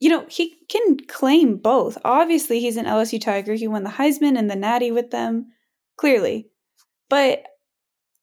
you 0.00 0.08
know, 0.08 0.24
he 0.30 0.56
can 0.70 0.96
claim 1.08 1.58
both. 1.58 1.98
Obviously, 2.06 2.58
he's 2.58 2.78
an 2.78 2.86
LSU 2.86 3.20
Tiger. 3.20 3.52
He 3.52 3.68
won 3.68 3.84
the 3.84 3.90
Heisman 3.90 4.38
and 4.38 4.50
the 4.50 4.56
Natty 4.56 4.90
with 4.90 5.10
them, 5.10 5.48
clearly. 5.98 6.48
But 7.10 7.44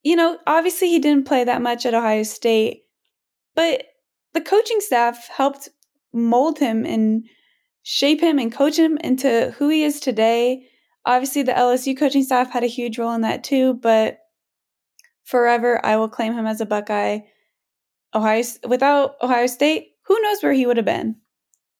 you 0.03 0.15
know, 0.15 0.37
obviously 0.47 0.89
he 0.89 0.99
didn't 0.99 1.27
play 1.27 1.43
that 1.43 1.61
much 1.61 1.85
at 1.85 1.93
Ohio 1.93 2.23
State, 2.23 2.83
but 3.55 3.83
the 4.33 4.41
coaching 4.41 4.79
staff 4.79 5.27
helped 5.29 5.69
mold 6.13 6.59
him 6.59 6.85
and 6.85 7.25
shape 7.89 8.19
him 8.19 8.37
and 8.37 8.51
coach 8.51 8.77
him 8.77 8.97
into 8.97 9.55
who 9.57 9.69
he 9.69 9.85
is 9.85 10.01
today. 10.01 10.67
Obviously, 11.05 11.41
the 11.41 11.53
LSU 11.53 11.97
coaching 11.97 12.21
staff 12.21 12.51
had 12.51 12.65
a 12.65 12.67
huge 12.67 12.99
role 12.99 13.13
in 13.13 13.21
that 13.21 13.45
too, 13.45 13.75
but 13.75 14.17
forever 15.23 15.79
I 15.85 15.95
will 15.95 16.09
claim 16.09 16.33
him 16.33 16.45
as 16.45 16.59
a 16.59 16.65
Buckeye. 16.65 17.19
Ohio 18.13 18.43
without 18.67 19.15
Ohio 19.21 19.47
State, 19.47 19.91
who 20.05 20.21
knows 20.21 20.43
where 20.43 20.51
he 20.51 20.65
would 20.65 20.75
have 20.75 20.85
been? 20.85 21.15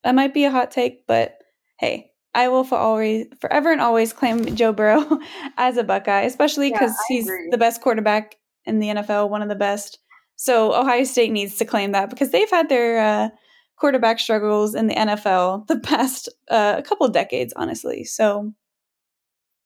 That 0.05 0.15
might 0.15 0.33
be 0.33 0.45
a 0.45 0.51
hot 0.51 0.71
take, 0.71 1.05
but 1.07 1.39
hey, 1.77 2.11
I 2.33 2.47
will 2.47 2.63
for 2.63 2.77
always, 2.77 3.25
forever 3.41 3.73
and 3.73 3.81
always 3.81 4.13
claim 4.13 4.55
Joe 4.55 4.71
Burrow 4.71 5.19
as 5.57 5.75
a 5.75 5.83
Buckeye, 5.83 6.21
especially 6.21 6.71
because 6.71 6.91
yeah, 7.09 7.17
he's 7.17 7.27
agree. 7.27 7.49
the 7.51 7.57
best 7.57 7.81
quarterback 7.81 8.35
in 8.63 8.79
the 8.79 8.87
NFL, 8.87 9.29
one 9.29 9.41
of 9.41 9.49
the 9.49 9.55
best. 9.55 9.99
So 10.37 10.73
Ohio 10.73 11.03
State 11.03 11.33
needs 11.33 11.57
to 11.57 11.65
claim 11.65 11.91
that 11.91 12.09
because 12.09 12.31
they've 12.31 12.49
had 12.49 12.69
their 12.69 12.99
uh, 12.99 13.29
quarterback 13.77 14.19
struggles 14.19 14.75
in 14.75 14.87
the 14.87 14.95
NFL 14.95 15.67
the 15.67 15.79
past 15.83 16.29
uh, 16.49 16.81
couple 16.81 17.07
decades, 17.09 17.53
honestly. 17.55 18.03
So 18.03 18.53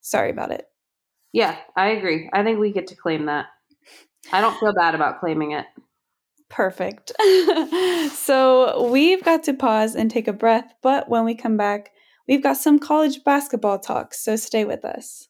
sorry 0.01 0.29
about 0.29 0.51
it. 0.51 0.65
Yeah, 1.33 1.57
I 1.75 1.89
agree. 1.89 2.29
I 2.33 2.43
think 2.43 2.59
we 2.59 2.71
get 2.71 2.87
to 2.87 2.95
claim 2.95 3.25
that. 3.25 3.45
I 4.31 4.41
don't 4.41 4.59
feel 4.59 4.73
bad 4.73 4.95
about 4.95 5.19
claiming 5.19 5.51
it. 5.51 5.65
Perfect. 6.49 7.13
so 8.13 8.89
we've 8.89 9.23
got 9.23 9.43
to 9.43 9.53
pause 9.53 9.95
and 9.95 10.11
take 10.11 10.27
a 10.27 10.33
breath, 10.33 10.73
but 10.83 11.07
when 11.07 11.23
we 11.23 11.33
come 11.33 11.55
back, 11.55 11.91
we've 12.27 12.43
got 12.43 12.57
some 12.57 12.77
college 12.77 13.23
basketball 13.23 13.79
talk, 13.79 14.13
so 14.13 14.35
stay 14.35 14.65
with 14.65 14.83
us. 14.83 15.29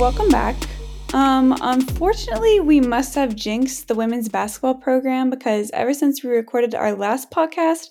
Welcome 0.00 0.30
back. 0.30 0.56
Um, 1.12 1.54
unfortunately, 1.60 2.58
we 2.58 2.80
must 2.80 3.14
have 3.16 3.36
jinxed 3.36 3.86
the 3.86 3.94
women's 3.94 4.30
basketball 4.30 4.76
program 4.76 5.28
because 5.28 5.70
ever 5.72 5.92
since 5.92 6.24
we 6.24 6.30
recorded 6.30 6.74
our 6.74 6.94
last 6.94 7.30
podcast, 7.30 7.88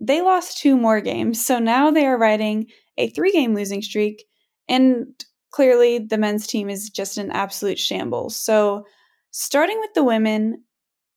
they 0.00 0.22
lost 0.22 0.56
two 0.56 0.74
more 0.74 1.02
games. 1.02 1.44
So 1.44 1.58
now 1.58 1.90
they 1.90 2.06
are 2.06 2.16
riding 2.16 2.68
a 2.96 3.10
three 3.10 3.30
game 3.30 3.54
losing 3.54 3.82
streak. 3.82 4.24
And 4.70 5.08
clearly, 5.50 5.98
the 5.98 6.16
men's 6.16 6.46
team 6.46 6.70
is 6.70 6.88
just 6.88 7.18
an 7.18 7.30
absolute 7.30 7.78
shambles. 7.78 8.36
So, 8.36 8.86
starting 9.30 9.78
with 9.80 9.92
the 9.94 10.02
women, 10.02 10.64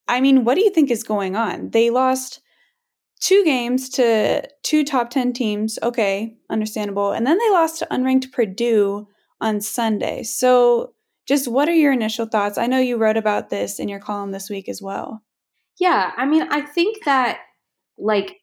I 0.09 0.19
mean, 0.19 0.43
what 0.43 0.55
do 0.55 0.61
you 0.61 0.71
think 0.71 0.91
is 0.91 1.05
going 1.05 1.37
on? 1.37 1.69
They 1.69 1.89
lost 1.89 2.41
two 3.21 3.45
games 3.45 3.87
to 3.91 4.45
two 4.63 4.83
top 4.83 5.09
10 5.09 5.31
teams. 5.31 5.79
Okay, 5.81 6.35
understandable. 6.49 7.13
And 7.13 7.25
then 7.25 7.37
they 7.37 7.49
lost 7.51 7.79
to 7.79 7.87
unranked 7.89 8.33
Purdue 8.33 9.07
on 9.43 9.61
Sunday. 9.61 10.23
So, 10.23 10.93
just 11.27 11.47
what 11.47 11.69
are 11.69 11.73
your 11.73 11.93
initial 11.93 12.25
thoughts? 12.25 12.57
I 12.57 12.67
know 12.67 12.79
you 12.79 12.97
wrote 12.97 13.17
about 13.17 13.49
this 13.49 13.79
in 13.79 13.87
your 13.87 13.99
column 13.99 14.31
this 14.31 14.49
week 14.49 14.67
as 14.67 14.81
well. 14.81 15.21
Yeah, 15.79 16.11
I 16.17 16.25
mean, 16.25 16.43
I 16.49 16.61
think 16.61 17.05
that 17.05 17.39
like 17.97 18.39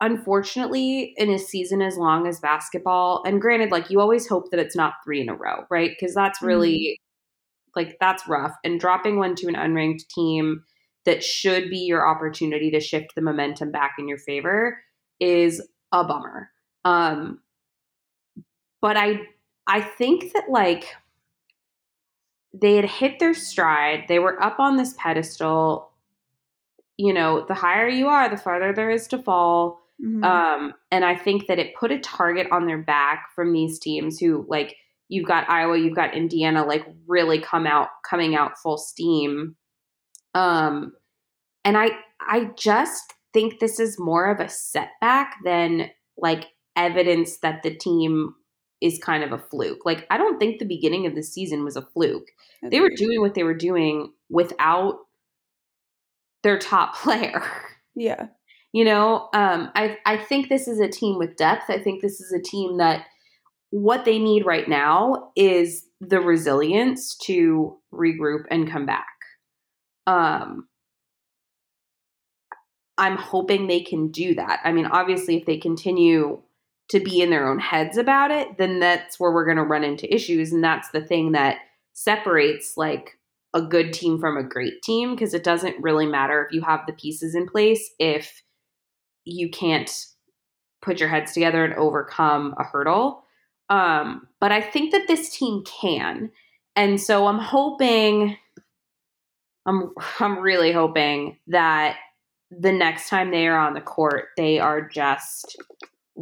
unfortunately 0.00 1.14
in 1.16 1.30
a 1.30 1.38
season 1.38 1.82
as 1.82 1.96
long 1.96 2.26
as 2.26 2.40
basketball 2.40 3.22
and 3.24 3.40
granted 3.40 3.70
like 3.70 3.90
you 3.90 4.00
always 4.00 4.26
hope 4.26 4.50
that 4.50 4.60
it's 4.60 4.76
not 4.76 4.94
3 5.04 5.20
in 5.20 5.28
a 5.28 5.34
row, 5.34 5.64
right? 5.70 5.92
Cuz 6.00 6.14
that's 6.14 6.40
really 6.42 6.98
mm-hmm. 6.98 7.80
like 7.80 7.96
that's 8.00 8.26
rough 8.26 8.54
and 8.64 8.80
dropping 8.80 9.18
one 9.18 9.34
to 9.36 9.46
an 9.46 9.54
unranked 9.54 10.08
team 10.08 10.64
that 11.04 11.22
should 11.22 11.70
be 11.70 11.78
your 11.78 12.06
opportunity 12.06 12.70
to 12.70 12.80
shift 12.80 13.14
the 13.14 13.22
momentum 13.22 13.70
back 13.70 13.92
in 13.98 14.08
your 14.08 14.18
favor 14.18 14.82
is 15.18 15.66
a 15.92 16.04
bummer. 16.04 16.50
Um 16.84 17.40
but 18.80 18.96
I 18.96 19.20
I 19.70 19.80
think 19.80 20.32
that 20.32 20.50
like 20.50 20.96
they 22.52 22.74
had 22.74 22.84
hit 22.84 23.20
their 23.20 23.34
stride. 23.34 24.06
They 24.08 24.18
were 24.18 24.42
up 24.42 24.58
on 24.58 24.76
this 24.76 24.94
pedestal. 24.98 25.92
You 26.96 27.14
know, 27.14 27.46
the 27.46 27.54
higher 27.54 27.88
you 27.88 28.08
are, 28.08 28.28
the 28.28 28.36
farther 28.36 28.72
there 28.72 28.90
is 28.90 29.06
to 29.08 29.18
fall. 29.18 29.80
Mm-hmm. 30.04 30.24
Um, 30.24 30.74
and 30.90 31.04
I 31.04 31.14
think 31.14 31.46
that 31.46 31.58
it 31.58 31.76
put 31.78 31.92
a 31.92 31.98
target 32.00 32.48
on 32.50 32.66
their 32.66 32.82
back 32.82 33.28
from 33.34 33.52
these 33.52 33.78
teams 33.78 34.18
who, 34.18 34.44
like, 34.48 34.76
you've 35.08 35.28
got 35.28 35.48
Iowa, 35.48 35.78
you've 35.78 35.94
got 35.94 36.14
Indiana, 36.14 36.66
like, 36.66 36.84
really 37.06 37.38
come 37.38 37.66
out, 37.66 37.88
coming 38.08 38.34
out 38.34 38.58
full 38.58 38.78
steam. 38.78 39.56
Um, 40.34 40.92
and 41.64 41.76
I, 41.76 41.90
I 42.20 42.50
just 42.56 43.14
think 43.32 43.60
this 43.60 43.78
is 43.78 43.98
more 43.98 44.30
of 44.30 44.40
a 44.40 44.48
setback 44.48 45.36
than 45.44 45.90
like 46.16 46.46
evidence 46.76 47.38
that 47.38 47.62
the 47.62 47.74
team 47.74 48.34
is 48.80 48.98
kind 48.98 49.22
of 49.22 49.32
a 49.32 49.38
fluke. 49.38 49.84
Like, 49.84 50.06
I 50.10 50.16
don't 50.16 50.38
think 50.38 50.58
the 50.58 50.64
beginning 50.64 51.06
of 51.06 51.14
the 51.14 51.22
season 51.22 51.64
was 51.64 51.76
a 51.76 51.82
fluke. 51.82 52.28
They 52.62 52.80
were 52.80 52.90
doing 52.96 53.20
what 53.20 53.34
they 53.34 53.42
were 53.42 53.54
doing 53.54 54.12
without 54.28 55.00
their 56.42 56.58
top 56.58 56.94
player. 57.02 57.42
Yeah. 57.94 58.28
You 58.72 58.84
know, 58.84 59.28
um, 59.34 59.70
I 59.74 59.98
I 60.06 60.16
think 60.16 60.48
this 60.48 60.68
is 60.68 60.78
a 60.78 60.88
team 60.88 61.18
with 61.18 61.36
depth. 61.36 61.64
I 61.68 61.78
think 61.78 62.02
this 62.02 62.20
is 62.20 62.32
a 62.32 62.40
team 62.40 62.78
that 62.78 63.06
what 63.70 64.04
they 64.04 64.18
need 64.18 64.46
right 64.46 64.68
now 64.68 65.32
is 65.36 65.86
the 66.00 66.20
resilience 66.20 67.16
to 67.24 67.78
regroup 67.92 68.44
and 68.50 68.70
come 68.70 68.86
back. 68.86 69.06
Um, 70.06 70.68
I'm 72.96 73.16
hoping 73.16 73.66
they 73.66 73.80
can 73.80 74.10
do 74.10 74.34
that. 74.34 74.60
I 74.62 74.72
mean, 74.72 74.86
obviously, 74.86 75.36
if 75.36 75.46
they 75.46 75.56
continue 75.56 76.40
to 76.90 77.00
be 77.00 77.20
in 77.20 77.30
their 77.30 77.48
own 77.48 77.58
heads 77.58 77.96
about 77.96 78.30
it, 78.30 78.58
then 78.58 78.80
that's 78.80 79.18
where 79.18 79.32
we're 79.32 79.44
going 79.44 79.56
to 79.56 79.62
run 79.62 79.84
into 79.84 80.12
issues. 80.12 80.52
And 80.52 80.62
that's 80.62 80.90
the 80.90 81.00
thing 81.00 81.32
that 81.32 81.58
separates 81.92 82.76
like 82.76 83.18
a 83.54 83.62
good 83.62 83.92
team 83.92 84.18
from 84.18 84.36
a 84.36 84.42
great 84.42 84.82
team 84.82 85.14
because 85.14 85.34
it 85.34 85.44
doesn't 85.44 85.82
really 85.82 86.06
matter 86.06 86.44
if 86.44 86.52
you 86.52 86.62
have 86.62 86.86
the 86.86 86.92
pieces 86.92 87.34
in 87.34 87.46
place 87.48 87.90
if 87.98 88.42
you 89.24 89.50
can't 89.50 90.06
put 90.82 90.98
your 90.98 91.08
heads 91.08 91.32
together 91.32 91.64
and 91.64 91.74
overcome 91.74 92.54
a 92.58 92.64
hurdle. 92.64 93.24
Um, 93.68 94.26
but 94.40 94.50
I 94.50 94.60
think 94.60 94.92
that 94.92 95.06
this 95.06 95.36
team 95.36 95.62
can. 95.64 96.30
And 96.74 97.00
so 97.00 97.26
I'm 97.26 97.38
hoping 97.38 98.36
I'm 99.66 99.92
I'm 100.18 100.38
really 100.38 100.72
hoping 100.72 101.38
that 101.48 101.96
the 102.50 102.72
next 102.72 103.08
time 103.08 103.30
they 103.30 103.46
are 103.46 103.58
on 103.58 103.74
the 103.74 103.80
court, 103.80 104.28
they 104.36 104.58
are 104.58 104.88
just 104.88 105.56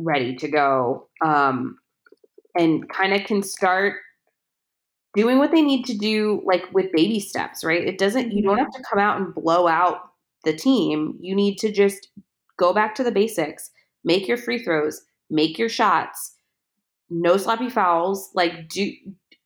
ready 0.03 0.35
to 0.37 0.49
go 0.49 1.09
um, 1.25 1.79
and 2.57 2.89
kind 2.89 3.13
of 3.13 3.25
can 3.25 3.43
start 3.43 3.97
doing 5.15 5.39
what 5.39 5.51
they 5.51 5.63
need 5.63 5.85
to 5.85 5.97
do 5.97 6.43
like 6.45 6.63
with 6.73 6.93
baby 6.93 7.19
steps 7.21 7.65
right? 7.65 7.87
It 7.87 7.99
doesn't 7.99 8.33
you 8.33 8.43
don't 8.43 8.59
have 8.59 8.71
to 8.73 8.83
come 8.89 8.99
out 8.99 9.21
and 9.21 9.35
blow 9.35 9.67
out 9.67 10.01
the 10.45 10.55
team. 10.55 11.17
You 11.21 11.35
need 11.35 11.57
to 11.59 11.73
just 11.73 12.09
go 12.57 12.73
back 12.73 12.95
to 12.97 13.05
the 13.05 13.13
basics. 13.13 13.71
Make 14.05 14.29
your 14.29 14.37
free 14.37 14.63
throws. 14.63 15.03
Make 15.31 15.59
your 15.59 15.69
shots. 15.69 16.37
No 17.11 17.37
sloppy 17.37 17.71
fouls. 17.71 18.31
Like 18.35 18.69
do 18.69 18.93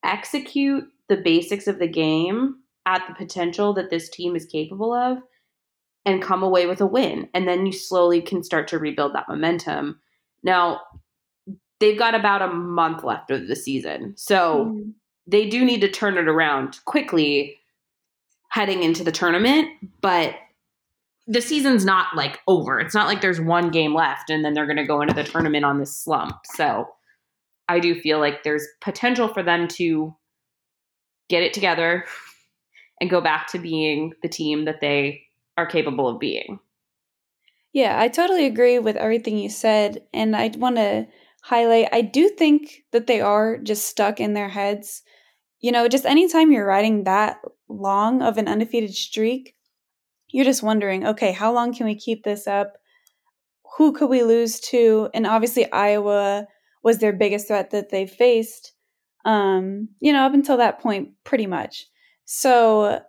execute 0.05 0.85
the 1.09 1.17
basics 1.17 1.67
of 1.67 1.79
the 1.79 1.89
game 1.89 2.57
at 2.87 3.03
the 3.07 3.15
potential 3.15 3.73
that 3.75 3.91
this 3.91 4.09
team 4.09 4.35
is 4.35 4.47
capable 4.47 4.93
of 4.93 5.19
and 6.05 6.23
come 6.23 6.43
away 6.43 6.67
with 6.67 6.81
a 6.81 6.87
win. 6.87 7.29
And 7.35 7.47
then 7.47 7.67
you 7.67 7.73
slowly 7.73 8.21
can 8.21 8.43
start 8.43 8.69
to 8.69 8.79
rebuild 8.79 9.15
that 9.15 9.29
momentum 9.29 10.01
now, 10.43 10.81
they've 11.81 11.99
got 11.99 12.15
about 12.15 12.43
a 12.43 12.49
month 12.49 13.05
left 13.05 13.31
of 13.31 13.49
the 13.49 13.57
season. 13.57 14.15
So 14.17 14.67
mm-hmm. 14.67 14.91
they 15.27 15.49
do 15.49 15.65
need 15.65 15.81
to 15.81 15.91
turn 15.91 16.17
it 16.17 16.29
around 16.29 16.79
quickly 16.85 17.59
heading 18.51 18.83
into 18.83 19.03
the 19.03 19.13
tournament, 19.13 19.69
but 20.01 20.35
the 21.27 21.41
season's 21.41 21.85
not 21.85 22.15
like 22.17 22.41
over. 22.47 22.79
It's 22.81 22.95
not 22.95 23.07
like 23.07 23.21
there's 23.21 23.41
one 23.41 23.71
game 23.71 23.95
left 23.95 24.29
and 24.29 24.45
then 24.45 24.55
they're 24.55 24.67
going 24.67 24.77
to 24.77 24.87
go 24.87 25.01
into 25.01 25.15
the 25.15 25.25
tournament 25.25 25.65
on 25.65 25.79
this 25.79 25.97
slump. 25.97 26.37
So 26.55 26.89
I 27.69 27.81
do 27.81 27.99
feel 27.99 28.19
like 28.19 28.43
there's 28.43 28.67
potential 28.81 29.29
for 29.29 29.43
them 29.43 29.69
to 29.69 30.15
get 31.29 31.43
it 31.43 31.55
together 31.55 32.05
and 33.01 33.09
go 33.09 33.21
back 33.21 33.47
to 33.49 33.59
being 33.59 34.13
the 34.23 34.29
team 34.29 34.67
that 34.67 34.81
they 34.81 35.23
are 35.57 35.67
capable 35.67 36.09
of 36.09 36.19
being. 36.19 36.59
Yeah, 37.73 37.99
I 38.01 38.09
totally 38.09 38.47
agree 38.47 38.79
with 38.79 38.97
everything 38.97 39.39
you 39.39 39.49
said. 39.49 40.03
And 40.13 40.37
I 40.37 40.51
want 40.57 40.77
to 40.77 41.07
highlight 41.43 41.89
I 41.93 42.03
do 42.03 42.29
think 42.29 42.83
that 42.93 43.07
they 43.07 43.21
are 43.21 43.59
just 43.59 43.87
stuck 43.87 44.21
in 44.21 44.35
their 44.35 44.49
heads. 44.49 45.03
You 45.61 45.73
know, 45.73 45.89
just 45.89 46.07
anytime 46.07 46.53
you're 46.53 46.67
riding 46.67 47.05
that 47.05 47.39
long 47.69 48.23
of 48.23 48.39
an 48.39 48.49
undefeated 48.49 48.95
streak, 48.95 49.57
you're 50.31 50.45
just 50.47 50.63
wondering, 50.63 51.07
okay, 51.07 51.33
how 51.33 51.53
long 51.53 51.75
can 51.75 51.87
we 51.87 51.95
keep 51.97 52.25
this 52.25 52.47
up? 52.49 52.75
Who 53.79 53.93
could 53.93 54.11
we 54.11 54.23
lose 54.23 54.61
to? 54.71 55.09
And 55.15 55.27
obviously, 55.27 55.71
Iowa 55.73 56.47
was 56.83 56.99
their 56.99 57.13
biggest 57.13 57.49
threat 57.49 57.71
that 57.71 57.91
they 57.91 58.07
faced, 58.07 58.73
um, 59.25 59.89
you 60.01 60.13
know, 60.13 60.25
up 60.25 60.35
until 60.35 60.57
that 60.59 60.81
point, 60.81 61.11
pretty 61.25 61.47
much. 61.47 61.87
So 62.25 63.01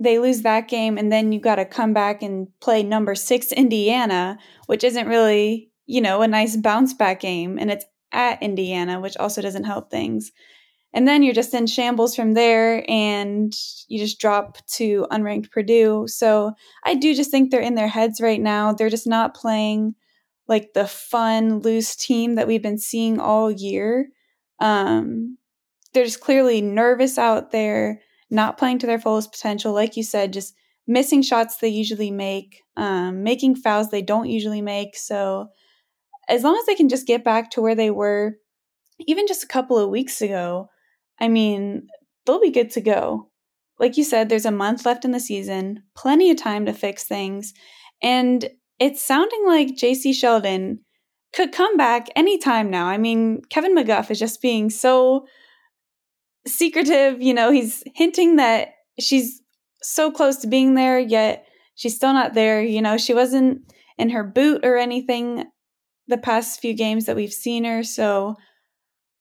they 0.00 0.18
lose 0.18 0.42
that 0.42 0.68
game 0.68 0.96
and 0.96 1.10
then 1.10 1.32
you 1.32 1.40
got 1.40 1.56
to 1.56 1.64
come 1.64 1.92
back 1.92 2.22
and 2.22 2.48
play 2.60 2.82
number 2.82 3.14
6 3.14 3.52
Indiana, 3.52 4.38
which 4.66 4.84
isn't 4.84 5.08
really, 5.08 5.70
you 5.86 6.00
know, 6.00 6.22
a 6.22 6.28
nice 6.28 6.56
bounce 6.56 6.94
back 6.94 7.20
game 7.20 7.58
and 7.58 7.70
it's 7.70 7.84
at 8.12 8.42
Indiana, 8.42 9.00
which 9.00 9.16
also 9.16 9.42
doesn't 9.42 9.64
help 9.64 9.90
things. 9.90 10.32
And 10.94 11.06
then 11.06 11.22
you're 11.22 11.34
just 11.34 11.52
in 11.52 11.66
shambles 11.66 12.16
from 12.16 12.32
there 12.32 12.88
and 12.88 13.52
you 13.88 13.98
just 13.98 14.20
drop 14.20 14.64
to 14.74 15.06
unranked 15.10 15.50
Purdue. 15.50 16.06
So 16.08 16.52
I 16.84 16.94
do 16.94 17.14
just 17.14 17.30
think 17.30 17.50
they're 17.50 17.60
in 17.60 17.74
their 17.74 17.88
heads 17.88 18.20
right 18.20 18.40
now. 18.40 18.72
They're 18.72 18.88
just 18.88 19.06
not 19.06 19.34
playing 19.34 19.94
like 20.46 20.72
the 20.72 20.86
fun, 20.86 21.58
loose 21.60 21.94
team 21.94 22.36
that 22.36 22.46
we've 22.46 22.62
been 22.62 22.78
seeing 22.78 23.20
all 23.20 23.50
year. 23.50 24.08
Um, 24.60 25.36
they're 25.92 26.04
just 26.04 26.20
clearly 26.20 26.62
nervous 26.62 27.18
out 27.18 27.50
there 27.50 28.00
not 28.30 28.58
playing 28.58 28.78
to 28.80 28.86
their 28.86 28.98
fullest 28.98 29.32
potential. 29.32 29.72
Like 29.72 29.96
you 29.96 30.02
said, 30.02 30.32
just 30.32 30.54
missing 30.86 31.22
shots 31.22 31.56
they 31.56 31.68
usually 31.68 32.10
make, 32.10 32.62
um, 32.76 33.22
making 33.22 33.56
fouls 33.56 33.90
they 33.90 34.02
don't 34.02 34.28
usually 34.28 34.62
make. 34.62 34.96
So 34.96 35.48
as 36.28 36.42
long 36.44 36.56
as 36.56 36.66
they 36.66 36.74
can 36.74 36.88
just 36.88 37.06
get 37.06 37.24
back 37.24 37.50
to 37.52 37.62
where 37.62 37.74
they 37.74 37.90
were, 37.90 38.36
even 39.06 39.26
just 39.26 39.44
a 39.44 39.48
couple 39.48 39.78
of 39.78 39.90
weeks 39.90 40.20
ago, 40.20 40.68
I 41.20 41.28
mean, 41.28 41.86
they'll 42.26 42.40
be 42.40 42.50
good 42.50 42.70
to 42.72 42.80
go. 42.80 43.30
Like 43.78 43.96
you 43.96 44.04
said, 44.04 44.28
there's 44.28 44.46
a 44.46 44.50
month 44.50 44.84
left 44.84 45.04
in 45.04 45.12
the 45.12 45.20
season, 45.20 45.84
plenty 45.94 46.30
of 46.30 46.36
time 46.36 46.66
to 46.66 46.72
fix 46.72 47.04
things. 47.04 47.54
And 48.02 48.48
it's 48.78 49.04
sounding 49.04 49.44
like 49.46 49.76
Jacy 49.76 50.12
Sheldon 50.12 50.80
could 51.32 51.52
come 51.52 51.76
back 51.76 52.08
anytime 52.16 52.70
now. 52.70 52.86
I 52.86 52.98
mean, 52.98 53.42
Kevin 53.50 53.76
McGuff 53.76 54.10
is 54.10 54.18
just 54.18 54.42
being 54.42 54.70
so 54.70 55.26
secretive. 56.48 57.22
You 57.22 57.34
know, 57.34 57.50
he's 57.50 57.82
hinting 57.94 58.36
that 58.36 58.74
she's 58.98 59.40
so 59.82 60.10
close 60.10 60.36
to 60.38 60.46
being 60.46 60.74
there, 60.74 60.98
yet 60.98 61.46
she's 61.74 61.96
still 61.96 62.12
not 62.12 62.34
there. 62.34 62.62
You 62.62 62.82
know, 62.82 62.98
she 62.98 63.14
wasn't 63.14 63.72
in 63.96 64.10
her 64.10 64.24
boot 64.24 64.64
or 64.64 64.76
anything 64.76 65.44
the 66.06 66.18
past 66.18 66.60
few 66.60 66.74
games 66.74 67.04
that 67.04 67.16
we've 67.16 67.32
seen 67.32 67.64
her. 67.64 67.82
So 67.82 68.36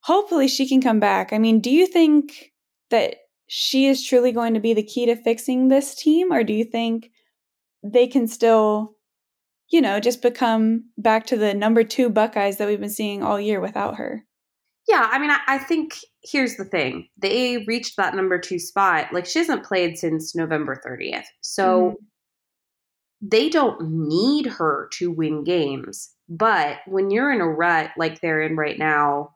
hopefully 0.01 0.47
she 0.47 0.67
can 0.67 0.81
come 0.81 0.99
back. 0.99 1.33
I 1.33 1.37
mean, 1.37 1.59
do 1.59 1.69
you 1.69 1.85
think 1.85 2.51
that 2.89 3.15
she 3.47 3.87
is 3.87 4.05
truly 4.05 4.31
going 4.31 4.53
to 4.53 4.59
be 4.59 4.73
the 4.73 4.83
key 4.83 5.05
to 5.05 5.15
fixing 5.15 5.67
this 5.67 5.95
team, 5.95 6.31
or 6.31 6.43
do 6.43 6.53
you 6.53 6.63
think 6.63 7.09
they 7.83 8.07
can 8.07 8.27
still, 8.27 8.95
you 9.69 9.81
know, 9.81 9.99
just 9.99 10.21
become 10.21 10.85
back 10.97 11.25
to 11.27 11.37
the 11.37 11.53
number 11.53 11.83
two 11.83 12.09
Buckeyes 12.09 12.57
that 12.57 12.67
we've 12.67 12.79
been 12.79 12.89
seeing 12.89 13.23
all 13.23 13.39
year 13.39 13.59
without 13.59 13.95
her? 13.95 14.23
Yeah, 14.87 15.09
I 15.11 15.19
mean, 15.19 15.29
I, 15.29 15.39
I 15.47 15.57
think 15.57 15.97
here's 16.23 16.55
the 16.55 16.65
thing. 16.65 17.09
They 17.17 17.65
reached 17.67 17.97
that 17.97 18.15
number 18.15 18.39
two 18.39 18.59
spot. 18.59 19.11
Like, 19.11 19.25
she 19.25 19.39
hasn't 19.39 19.65
played 19.65 19.97
since 19.97 20.33
November 20.33 20.81
30th. 20.85 21.25
So 21.41 21.81
mm-hmm. 21.81 21.95
they 23.21 23.49
don't 23.49 24.07
need 24.07 24.45
her 24.45 24.89
to 24.93 25.11
win 25.11 25.43
games. 25.43 26.11
But 26.29 26.79
when 26.87 27.09
you're 27.09 27.31
in 27.31 27.41
a 27.41 27.47
rut 27.47 27.91
like 27.97 28.21
they're 28.21 28.41
in 28.41 28.55
right 28.55 28.77
now, 28.77 29.31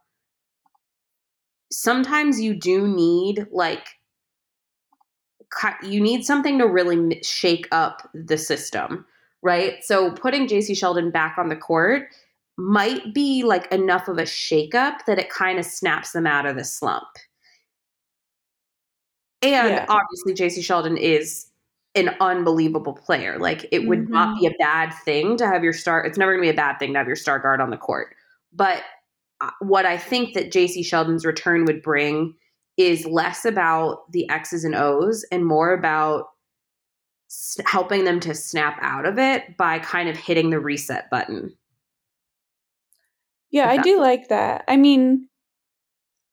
sometimes 1.72 2.40
you 2.40 2.54
do 2.54 2.88
need 2.88 3.48
like 3.52 3.88
you 5.84 6.00
need 6.02 6.24
something 6.24 6.58
to 6.60 6.68
really 6.68 7.22
shake 7.24 7.68
up 7.72 8.10
the 8.14 8.38
system, 8.38 9.06
right? 9.42 9.84
So 9.84 10.12
putting 10.12 10.48
Jacy 10.48 10.74
Sheldon 10.74 11.12
back 11.12 11.38
on 11.38 11.50
the 11.50 11.56
court 11.56 12.08
might 12.58 13.14
be 13.14 13.44
like 13.44 13.72
enough 13.72 14.08
of 14.08 14.18
a 14.18 14.24
shakeup 14.24 15.06
that 15.08 15.20
it 15.20 15.30
kind 15.30 15.60
of 15.60 15.66
snaps 15.66 16.12
them 16.12 16.28
out 16.28 16.46
of 16.46 16.56
the 16.56 16.64
slump. 16.64 17.08
And 19.42 19.70
yeah. 19.70 19.86
obviously, 19.90 20.34
Jacy 20.34 20.62
Sheldon 20.62 20.98
is 20.98 21.48
an 21.96 22.16
unbelievable 22.20 22.94
player. 22.94 23.38
Like 23.40 23.68
it 23.72 23.88
would 23.88 24.04
mm-hmm. 24.04 24.14
not 24.14 24.40
be 24.40 24.46
a 24.46 24.54
bad 24.60 24.92
thing 25.06 25.38
to 25.38 25.48
have 25.48 25.64
your 25.64 25.74
star. 25.74 26.06
It's 26.06 26.18
never 26.18 26.34
going 26.34 26.44
to 26.44 26.52
be 26.52 26.56
a 26.56 26.62
bad 26.62 26.78
thing 26.78 26.94
to 26.94 27.00
have 27.00 27.08
your 27.08 27.16
star 27.16 27.40
guard 27.40 27.60
on 27.60 27.70
the 27.70 27.78
court. 27.78 28.16
But 28.54 28.84
uh, 29.42 29.50
what 29.60 29.86
I 29.86 29.98
think 29.98 30.34
that 30.36 30.52
Jacy 30.52 30.84
Sheldon's 30.84 31.26
return 31.26 31.66
would 31.66 31.82
bring 31.82 32.36
is 32.78 33.06
less 33.06 33.46
about 33.46 34.12
the 34.12 34.30
X's 34.30 34.64
and 34.64 34.76
O's 34.76 35.26
and 35.32 35.46
more 35.46 35.74
about 35.74 36.28
helping 37.66 38.06
them 38.06 38.20
to 38.22 38.36
snap 38.36 38.78
out 38.82 39.06
of 39.06 39.18
it 39.18 39.58
by 39.58 39.80
kind 39.80 40.10
of 40.10 40.18
hitting 40.18 40.50
the 40.50 40.60
reset 40.60 41.10
button. 41.10 41.54
Yeah, 43.52 43.70
I 43.70 43.82
do 43.82 44.00
like 44.00 44.30
that. 44.30 44.64
I 44.68 44.78
mean, 44.78 45.28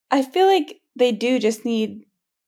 I 0.09 0.23
feel 0.23 0.47
like 0.47 0.77
they 0.95 1.11
do 1.11 1.37
just 1.37 1.65
need 1.65 2.05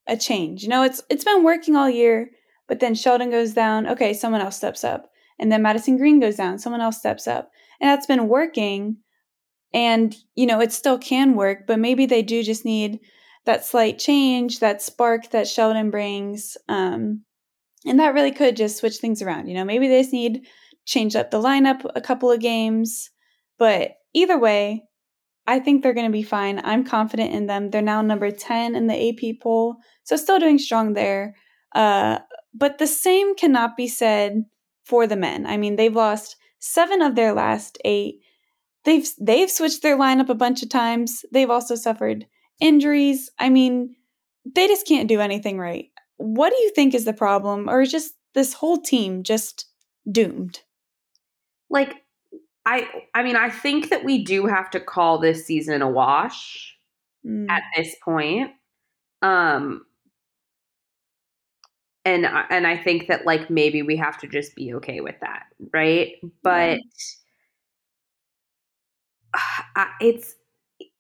a 0.08 0.18
change. 0.18 0.64
You 0.64 0.70
know, 0.70 0.84
it's 0.84 1.02
it's 1.10 1.24
been 1.24 1.44
working 1.44 1.76
all 1.76 1.90
year, 1.90 2.30
but 2.68 2.80
then 2.80 2.96
Sheldon 2.96 3.30
goes 3.30 3.54
down, 3.54 3.88
okay, 3.88 4.14
someone 4.14 4.42
else 4.42 4.58
steps 4.58 4.84
up. 4.84 5.10
And 5.40 5.52
then 5.52 5.62
Madison 5.62 5.98
Greene 5.98 6.20
goes 6.20 6.36
down, 6.38 6.60
someone 6.60 6.82
else 6.82 6.98
steps 6.98 7.28
up. 7.28 7.52
And 7.80 7.90
that's 7.90 8.06
been 8.06 8.28
working. 8.28 8.98
And, 9.74 10.16
you 10.36 10.46
know, 10.46 10.62
it 10.62 10.72
still 10.72 10.98
can 10.98 11.36
work, 11.36 11.66
but 11.66 11.80
maybe 11.80 12.06
they 12.06 12.22
do 12.22 12.44
just 12.44 12.64
need 12.64 13.00
that 13.46 13.66
slight 13.66 13.98
change, 13.98 14.60
that 14.60 14.82
spark 14.82 15.32
that 15.32 15.48
Sheldon 15.48 15.90
brings. 15.90 16.58
Um, 16.70 17.24
and 17.86 18.00
that 18.00 18.14
really 18.14 18.32
could 18.32 18.56
just 18.56 18.78
switch 18.78 18.98
things 18.98 19.22
around. 19.22 19.48
You 19.48 19.56
know, 19.56 19.66
maybe 19.66 19.88
they 19.88 20.02
just 20.02 20.14
need 20.14 20.46
change 20.86 21.16
up 21.16 21.32
the 21.32 21.42
lineup 21.42 21.90
a 21.96 22.02
couple 22.02 22.30
of 22.30 22.40
games. 22.40 23.10
But 23.62 23.98
either 24.16 24.40
way, 24.40 24.86
I 25.46 25.60
think 25.60 25.84
they're 25.84 25.94
going 25.94 26.08
to 26.08 26.12
be 26.12 26.24
fine. 26.24 26.60
I'm 26.64 26.84
confident 26.84 27.32
in 27.32 27.46
them. 27.46 27.70
They're 27.70 27.84
now 27.84 28.02
number 28.02 28.32
10 28.32 28.74
in 28.74 28.88
the 28.88 29.10
AP 29.10 29.40
poll, 29.40 29.76
so 30.04 30.16
still 30.16 30.40
doing 30.40 30.58
strong 30.58 30.94
there. 30.94 31.36
Uh, 31.76 32.18
but 32.56 32.80
the 32.80 32.88
same 32.88 33.36
cannot 33.36 33.78
be 33.78 33.88
said 33.88 34.46
for 34.84 35.06
the 35.06 35.16
men. 35.16 35.46
I 35.46 35.58
mean, 35.58 35.76
they've 35.76 35.96
lost 35.96 36.38
seven 36.58 37.04
of 37.04 37.14
their 37.14 37.34
last 37.34 37.78
eight. 37.86 38.22
They've 38.84 39.08
they've 39.22 39.52
switched 39.52 39.84
their 39.84 39.96
lineup 39.96 40.30
a 40.30 40.34
bunch 40.34 40.64
of 40.64 40.70
times. 40.70 41.24
They've 41.32 41.52
also 41.52 41.76
suffered 41.76 42.26
injuries. 42.60 43.30
I 43.38 43.50
mean, 43.50 43.96
they 44.44 44.66
just 44.66 44.88
can't 44.88 45.08
do 45.08 45.22
anything 45.22 45.60
right. 45.60 45.86
What 46.18 46.50
do 46.50 46.60
you 46.64 46.72
think 46.72 46.96
is 46.96 47.06
the 47.06 47.14
problem, 47.14 47.70
or 47.70 47.82
is 47.82 47.92
just 47.92 48.16
this 48.34 48.54
whole 48.54 48.82
team 48.82 49.22
just 49.22 49.68
doomed? 50.12 50.62
Like, 51.70 52.01
I 52.66 52.88
I 53.14 53.24
mean, 53.24 53.36
I 53.36 53.50
think 53.50 53.90
that 53.90 54.04
we 54.04 54.24
do 54.24 54.46
have 54.46 54.70
to 54.72 54.80
call 54.80 55.20
this 55.20 55.46
season 55.46 55.82
a 55.82 55.90
wash 55.90 56.78
mm. 57.26 57.50
at 57.50 57.64
this 57.76 57.96
point. 58.04 58.52
Um, 59.22 59.86
and 62.06 62.26
and 62.26 62.68
I 62.68 62.78
think 62.78 63.08
that 63.08 63.26
like 63.26 63.50
maybe 63.50 63.82
we 63.84 63.96
have 63.98 64.18
to 64.20 64.28
just 64.28 64.56
be 64.56 64.74
okay 64.76 65.02
with 65.02 65.16
that, 65.22 65.46
right? 65.74 66.14
But 66.44 66.80
yeah. 69.76 69.88
it's 70.02 70.36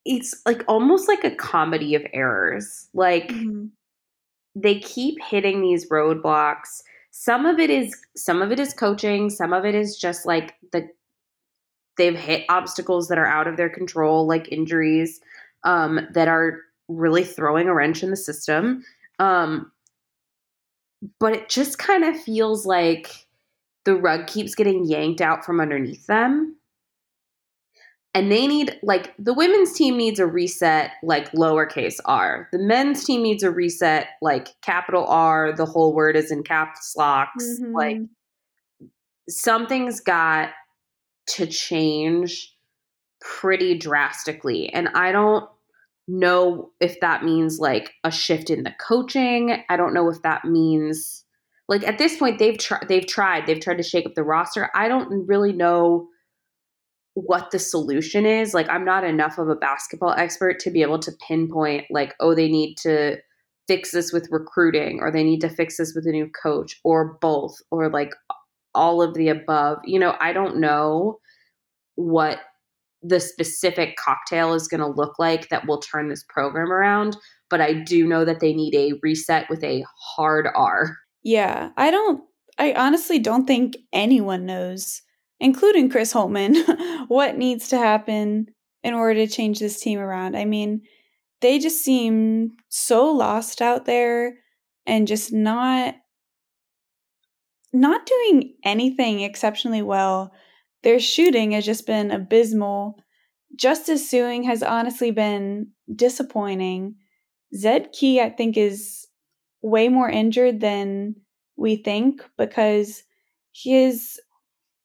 it's 0.05 0.41
like 0.45 0.63
almost 0.67 1.07
like 1.07 1.23
a 1.23 1.35
comedy 1.35 1.95
of 1.95 2.03
errors. 2.13 2.87
Like 2.93 3.29
mm-hmm. 3.29 3.65
they 4.55 4.79
keep 4.79 5.15
hitting 5.23 5.61
these 5.61 5.89
roadblocks. 5.89 6.81
Some 7.11 7.45
of 7.45 7.59
it 7.59 7.69
is 7.69 7.95
some 8.15 8.41
of 8.41 8.51
it 8.51 8.59
is 8.59 8.73
coaching, 8.73 9.29
some 9.29 9.53
of 9.53 9.65
it 9.65 9.75
is 9.75 9.97
just 9.97 10.25
like 10.25 10.55
the 10.71 10.87
they've 11.97 12.17
hit 12.17 12.45
obstacles 12.49 13.07
that 13.07 13.17
are 13.17 13.27
out 13.27 13.47
of 13.47 13.57
their 13.57 13.69
control 13.69 14.25
like 14.25 14.51
injuries 14.51 15.19
um 15.63 16.07
that 16.13 16.27
are 16.27 16.59
really 16.87 17.23
throwing 17.23 17.67
a 17.67 17.73
wrench 17.73 18.03
in 18.03 18.09
the 18.09 18.17
system. 18.17 18.83
Um 19.19 19.71
but 21.19 21.33
it 21.33 21.49
just 21.49 21.79
kind 21.79 22.03
of 22.03 22.19
feels 22.19 22.65
like 22.65 23.25
the 23.85 23.95
rug 23.95 24.27
keeps 24.27 24.53
getting 24.53 24.85
yanked 24.85 25.21
out 25.21 25.43
from 25.43 25.59
underneath 25.59 26.05
them 26.05 26.55
and 28.13 28.31
they 28.31 28.45
need 28.45 28.77
like 28.83 29.13
the 29.17 29.33
women's 29.33 29.73
team 29.73 29.97
needs 29.97 30.19
a 30.19 30.25
reset 30.25 30.91
like 31.03 31.31
lowercase 31.31 31.99
r 32.05 32.47
the 32.51 32.59
men's 32.59 33.03
team 33.03 33.23
needs 33.23 33.43
a 33.43 33.51
reset 33.51 34.07
like 34.21 34.49
capital 34.61 35.05
r 35.07 35.53
the 35.53 35.65
whole 35.65 35.93
word 35.93 36.15
is 36.15 36.31
in 36.31 36.43
caps 36.43 36.93
locks 36.97 37.43
mm-hmm. 37.43 37.73
like 37.73 37.97
something's 39.29 39.99
got 39.99 40.51
to 41.35 41.45
change 41.45 42.55
pretty 43.19 43.77
drastically 43.77 44.69
and 44.73 44.89
i 44.95 45.11
don't 45.11 45.47
know 46.07 46.71
if 46.79 46.99
that 46.99 47.23
means 47.23 47.59
like 47.59 47.93
a 48.03 48.11
shift 48.11 48.49
in 48.49 48.63
the 48.63 48.73
coaching 48.79 49.63
i 49.69 49.77
don't 49.77 49.93
know 49.93 50.09
if 50.09 50.21
that 50.23 50.45
means 50.45 51.23
like 51.67 51.83
at 51.87 51.97
this 51.97 52.17
point 52.17 52.39
they've 52.39 52.57
tried 52.57 52.87
they've 52.87 53.07
tried 53.07 53.45
they've 53.45 53.61
tried 53.61 53.77
to 53.77 53.83
shake 53.83 54.05
up 54.05 54.15
the 54.15 54.23
roster 54.23 54.69
i 54.73 54.87
don't 54.87 55.27
really 55.27 55.53
know 55.53 56.07
what 57.13 57.51
the 57.51 57.59
solution 57.59 58.25
is. 58.25 58.53
Like, 58.53 58.69
I'm 58.69 58.85
not 58.85 59.03
enough 59.03 59.37
of 59.37 59.49
a 59.49 59.55
basketball 59.55 60.13
expert 60.13 60.59
to 60.59 60.71
be 60.71 60.81
able 60.81 60.99
to 60.99 61.11
pinpoint, 61.27 61.85
like, 61.89 62.13
oh, 62.19 62.33
they 62.33 62.47
need 62.47 62.75
to 62.83 63.17
fix 63.67 63.91
this 63.91 64.11
with 64.11 64.27
recruiting 64.31 64.99
or 65.01 65.11
they 65.11 65.23
need 65.23 65.41
to 65.41 65.49
fix 65.49 65.77
this 65.77 65.93
with 65.93 66.05
a 66.07 66.11
new 66.11 66.29
coach 66.29 66.79
or 66.83 67.17
both 67.21 67.57
or 67.69 67.89
like 67.89 68.13
all 68.73 69.01
of 69.01 69.13
the 69.13 69.29
above. 69.29 69.79
You 69.85 69.99
know, 69.99 70.15
I 70.19 70.33
don't 70.33 70.57
know 70.57 71.19
what 71.95 72.39
the 73.01 73.19
specific 73.19 73.95
cocktail 73.97 74.53
is 74.53 74.67
going 74.67 74.81
to 74.81 74.87
look 74.87 75.17
like 75.17 75.49
that 75.49 75.67
will 75.67 75.79
turn 75.79 76.09
this 76.09 76.23
program 76.29 76.71
around, 76.71 77.17
but 77.49 77.61
I 77.61 77.73
do 77.73 78.07
know 78.07 78.25
that 78.25 78.39
they 78.39 78.53
need 78.53 78.75
a 78.75 78.99
reset 79.01 79.49
with 79.49 79.63
a 79.63 79.83
hard 80.15 80.47
R. 80.53 80.95
Yeah, 81.23 81.69
I 81.77 81.91
don't 81.91 82.23
I 82.57 82.73
honestly 82.73 83.17
don't 83.17 83.47
think 83.47 83.77
anyone 83.91 84.45
knows 84.45 85.01
including 85.41 85.89
Chris 85.89 86.13
Holtmann, 86.13 86.55
what 87.09 87.35
needs 87.35 87.67
to 87.69 87.77
happen 87.77 88.47
in 88.83 88.93
order 88.93 89.25
to 89.25 89.27
change 89.31 89.59
this 89.59 89.81
team 89.81 89.99
around. 89.99 90.37
I 90.37 90.45
mean, 90.45 90.83
they 91.41 91.59
just 91.59 91.83
seem 91.83 92.51
so 92.69 93.11
lost 93.11 93.61
out 93.61 93.85
there 93.85 94.35
and 94.85 95.07
just 95.07 95.33
not 95.33 95.95
not 97.73 98.05
doing 98.05 98.53
anything 98.63 99.21
exceptionally 99.21 99.81
well. 99.81 100.31
Their 100.83 100.99
shooting 100.99 101.51
has 101.51 101.65
just 101.65 101.85
been 101.85 102.11
abysmal. 102.11 102.97
Justice 103.55 104.09
Sueing 104.09 104.45
has 104.45 104.63
honestly 104.63 105.11
been 105.11 105.67
disappointing. 105.93 106.95
Zed 107.55 107.91
Key, 107.91 108.21
I 108.21 108.29
think, 108.29 108.57
is 108.57 109.07
way 109.61 109.89
more 109.89 110.09
injured 110.09 110.59
than 110.59 111.15
we 111.55 111.75
think 111.75 112.23
because 112.37 113.03
his 113.53 114.19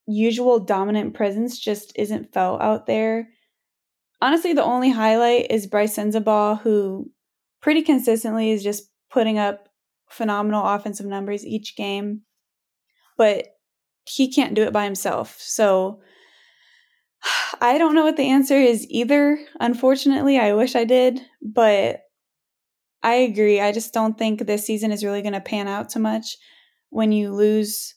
usual 0.05 0.59
dominant 0.59 1.13
presence 1.13 1.57
just 1.57 1.91
isn't 1.95 2.33
felt 2.33 2.61
out 2.61 2.85
there. 2.85 3.29
Honestly, 4.21 4.53
the 4.53 4.63
only 4.63 4.89
highlight 4.89 5.49
is 5.49 5.67
Brice 5.67 5.97
Sensabaugh, 5.97 6.61
who 6.61 7.11
pretty 7.61 7.81
consistently 7.81 8.51
is 8.51 8.63
just 8.63 8.89
putting 9.09 9.37
up 9.37 9.69
phenomenal 10.09 10.65
offensive 10.65 11.05
numbers 11.05 11.45
each 11.45 11.75
game. 11.75 12.21
But 13.17 13.47
he 14.07 14.31
can't 14.31 14.53
do 14.53 14.63
it 14.63 14.73
by 14.73 14.85
himself. 14.85 15.37
So 15.39 16.01
I 17.61 17.77
don't 17.77 17.95
know 17.95 18.03
what 18.03 18.17
the 18.17 18.29
answer 18.29 18.55
is 18.55 18.85
either. 18.89 19.39
Unfortunately, 19.59 20.39
I 20.39 20.53
wish 20.53 20.75
I 20.75 20.83
did, 20.83 21.21
but 21.41 22.01
I 23.03 23.15
agree. 23.15 23.59
I 23.59 23.71
just 23.71 23.93
don't 23.93 24.17
think 24.17 24.39
this 24.39 24.65
season 24.65 24.91
is 24.91 25.03
really 25.03 25.21
going 25.21 25.33
to 25.33 25.41
pan 25.41 25.67
out 25.67 25.89
too 25.89 25.99
much 25.99 26.37
when 26.89 27.11
you 27.11 27.33
lose, 27.33 27.95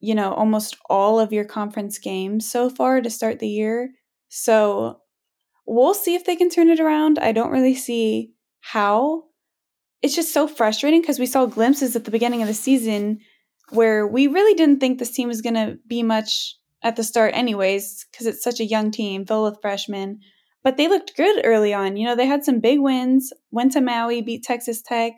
you 0.00 0.14
know, 0.14 0.32
almost 0.32 0.76
all 0.88 1.18
of 1.18 1.32
your 1.32 1.44
conference 1.44 1.98
games 1.98 2.50
so 2.50 2.70
far 2.70 3.00
to 3.00 3.10
start 3.10 3.38
the 3.38 3.48
year. 3.48 3.90
So 4.28 5.00
we'll 5.66 5.94
see 5.94 6.14
if 6.14 6.24
they 6.24 6.36
can 6.36 6.50
turn 6.50 6.68
it 6.68 6.80
around. 6.80 7.18
I 7.18 7.32
don't 7.32 7.50
really 7.50 7.74
see 7.74 8.32
how. 8.60 9.24
It's 10.02 10.14
just 10.14 10.34
so 10.34 10.46
frustrating 10.46 11.00
because 11.00 11.18
we 11.18 11.24
saw 11.24 11.46
glimpses 11.46 11.96
at 11.96 12.04
the 12.04 12.10
beginning 12.10 12.42
of 12.42 12.48
the 12.48 12.52
season 12.54 13.20
where 13.74 14.06
we 14.06 14.26
really 14.26 14.54
didn't 14.54 14.80
think 14.80 14.98
this 14.98 15.10
team 15.10 15.28
was 15.28 15.42
going 15.42 15.54
to 15.54 15.78
be 15.86 16.02
much 16.02 16.56
at 16.82 16.96
the 16.96 17.02
start, 17.02 17.34
anyways, 17.34 18.06
because 18.10 18.26
it's 18.26 18.44
such 18.44 18.60
a 18.60 18.64
young 18.64 18.90
team 18.90 19.24
filled 19.24 19.52
with 19.52 19.60
freshmen. 19.60 20.20
But 20.62 20.76
they 20.76 20.88
looked 20.88 21.16
good 21.16 21.42
early 21.44 21.74
on. 21.74 21.96
You 21.96 22.06
know, 22.06 22.16
they 22.16 22.26
had 22.26 22.44
some 22.44 22.60
big 22.60 22.80
wins, 22.80 23.32
went 23.50 23.72
to 23.72 23.80
Maui, 23.80 24.22
beat 24.22 24.42
Texas 24.44 24.80
Tech. 24.80 25.12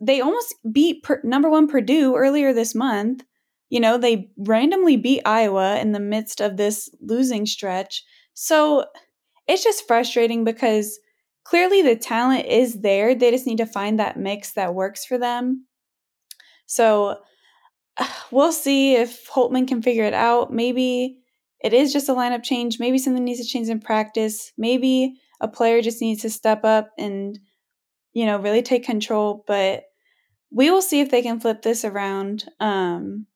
They 0.00 0.20
almost 0.20 0.54
beat 0.70 1.02
per- 1.02 1.20
number 1.24 1.48
one 1.48 1.66
Purdue 1.66 2.14
earlier 2.14 2.52
this 2.52 2.74
month. 2.74 3.24
You 3.68 3.80
know, 3.80 3.98
they 3.98 4.30
randomly 4.36 4.96
beat 4.96 5.22
Iowa 5.26 5.78
in 5.78 5.92
the 5.92 6.00
midst 6.00 6.40
of 6.40 6.56
this 6.56 6.88
losing 7.00 7.46
stretch. 7.46 8.04
So 8.34 8.84
it's 9.48 9.64
just 9.64 9.86
frustrating 9.86 10.44
because 10.44 10.98
clearly 11.44 11.82
the 11.82 11.96
talent 11.96 12.46
is 12.46 12.80
there. 12.80 13.14
They 13.14 13.30
just 13.30 13.46
need 13.46 13.58
to 13.58 13.66
find 13.66 13.98
that 13.98 14.18
mix 14.18 14.52
that 14.52 14.74
works 14.74 15.04
for 15.04 15.18
them. 15.18 15.66
So 16.66 17.16
we'll 18.30 18.52
see 18.52 18.94
if 18.94 19.28
Holtmann 19.28 19.68
can 19.68 19.82
figure 19.82 20.04
it 20.04 20.14
out. 20.14 20.52
Maybe 20.52 21.18
it 21.60 21.72
is 21.72 21.92
just 21.92 22.08
a 22.08 22.14
lineup 22.14 22.42
change. 22.42 22.78
Maybe 22.78 22.98
something 22.98 23.24
needs 23.24 23.40
to 23.40 23.46
change 23.46 23.68
in 23.68 23.80
practice. 23.80 24.52
Maybe 24.56 25.18
a 25.40 25.48
player 25.48 25.82
just 25.82 26.00
needs 26.00 26.22
to 26.22 26.30
step 26.30 26.64
up 26.64 26.90
and, 26.98 27.38
you 28.12 28.26
know, 28.26 28.38
really 28.38 28.62
take 28.62 28.84
control. 28.84 29.44
But 29.46 29.84
we 30.50 30.70
will 30.70 30.82
see 30.82 31.00
if 31.00 31.10
they 31.10 31.22
can 31.22 31.40
flip 31.40 31.62
this 31.62 31.84
around. 31.84 32.44
Um, 32.60 33.26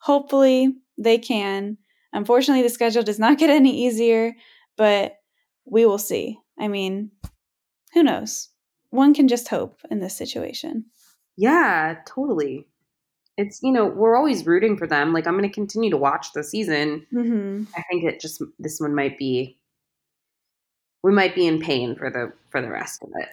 hopefully 0.00 0.76
they 0.96 1.18
can. 1.18 1.78
Unfortunately, 2.12 2.62
the 2.62 2.70
schedule 2.70 3.02
does 3.02 3.18
not 3.18 3.38
get 3.38 3.50
any 3.50 3.86
easier, 3.86 4.34
but 4.76 5.16
we 5.64 5.84
will 5.84 5.98
see. 5.98 6.38
I 6.58 6.68
mean, 6.68 7.10
who 7.92 8.02
knows? 8.02 8.48
One 8.90 9.12
can 9.14 9.28
just 9.28 9.48
hope 9.48 9.80
in 9.90 10.00
this 10.00 10.16
situation. 10.16 10.86
Yeah, 11.36 11.96
totally 12.06 12.67
it's 13.38 13.62
you 13.62 13.72
know 13.72 13.86
we're 13.86 14.16
always 14.16 14.44
rooting 14.44 14.76
for 14.76 14.86
them. 14.86 15.14
Like 15.14 15.26
I'm 15.26 15.38
going 15.38 15.48
to 15.48 15.54
continue 15.54 15.90
to 15.90 15.96
watch 15.96 16.32
the 16.34 16.42
season. 16.44 17.06
Mm-hmm. 17.14 17.64
I 17.74 17.82
think 17.88 18.04
it 18.04 18.20
just 18.20 18.42
this 18.58 18.80
one 18.80 18.94
might 18.94 19.16
be 19.16 19.56
we 21.02 21.12
might 21.12 21.34
be 21.34 21.46
in 21.46 21.60
pain 21.60 21.94
for 21.94 22.10
the 22.10 22.32
for 22.50 22.60
the 22.60 22.68
rest 22.68 23.02
of 23.02 23.10
it. 23.14 23.28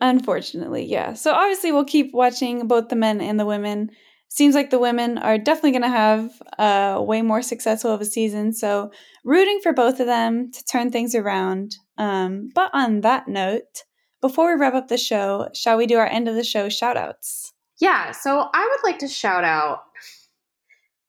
Unfortunately, 0.00 0.84
yeah. 0.84 1.14
So 1.14 1.32
obviously 1.32 1.72
we'll 1.72 1.84
keep 1.84 2.12
watching 2.12 2.66
both 2.66 2.88
the 2.88 2.96
men 2.96 3.20
and 3.20 3.40
the 3.40 3.46
women. 3.46 3.90
Seems 4.28 4.56
like 4.56 4.70
the 4.70 4.80
women 4.80 5.16
are 5.16 5.38
definitely 5.38 5.70
going 5.70 5.82
to 5.82 5.88
have 5.88 6.42
a 6.58 7.02
way 7.02 7.22
more 7.22 7.40
successful 7.40 7.92
of 7.92 8.00
a 8.00 8.04
season. 8.04 8.52
So 8.52 8.90
rooting 9.24 9.60
for 9.62 9.72
both 9.72 10.00
of 10.00 10.06
them 10.06 10.50
to 10.50 10.64
turn 10.64 10.90
things 10.90 11.14
around. 11.14 11.76
Um, 11.96 12.50
but 12.52 12.70
on 12.74 13.02
that 13.02 13.28
note, 13.28 13.84
before 14.20 14.52
we 14.52 14.60
wrap 14.60 14.74
up 14.74 14.88
the 14.88 14.98
show, 14.98 15.48
shall 15.54 15.76
we 15.76 15.86
do 15.86 15.96
our 15.96 16.06
end 16.06 16.28
of 16.28 16.34
the 16.34 16.44
show 16.44 16.68
shout 16.68 16.96
outs? 16.96 17.52
Yeah, 17.80 18.10
so 18.12 18.48
I 18.54 18.68
would 18.70 18.88
like 18.88 18.98
to 19.00 19.08
shout 19.08 19.44
out. 19.44 19.82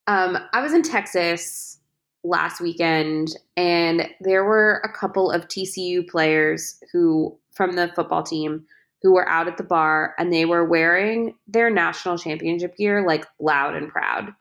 Um, 0.07 0.37
I 0.53 0.61
was 0.61 0.73
in 0.73 0.83
Texas 0.83 1.79
last 2.23 2.59
weekend, 2.59 3.35
and 3.55 4.09
there 4.21 4.43
were 4.43 4.81
a 4.83 4.91
couple 4.91 5.31
of 5.31 5.47
TCU 5.47 6.07
players 6.07 6.79
who 6.91 7.37
from 7.53 7.73
the 7.73 7.91
football 7.95 8.23
team 8.23 8.65
who 9.01 9.13
were 9.13 9.27
out 9.29 9.47
at 9.47 9.57
the 9.57 9.63
bar, 9.63 10.15
and 10.17 10.33
they 10.33 10.45
were 10.45 10.65
wearing 10.65 11.35
their 11.47 11.69
national 11.69 12.17
championship 12.17 12.75
gear 12.77 13.05
like 13.05 13.25
loud 13.39 13.75
and 13.75 13.89
proud, 13.89 14.33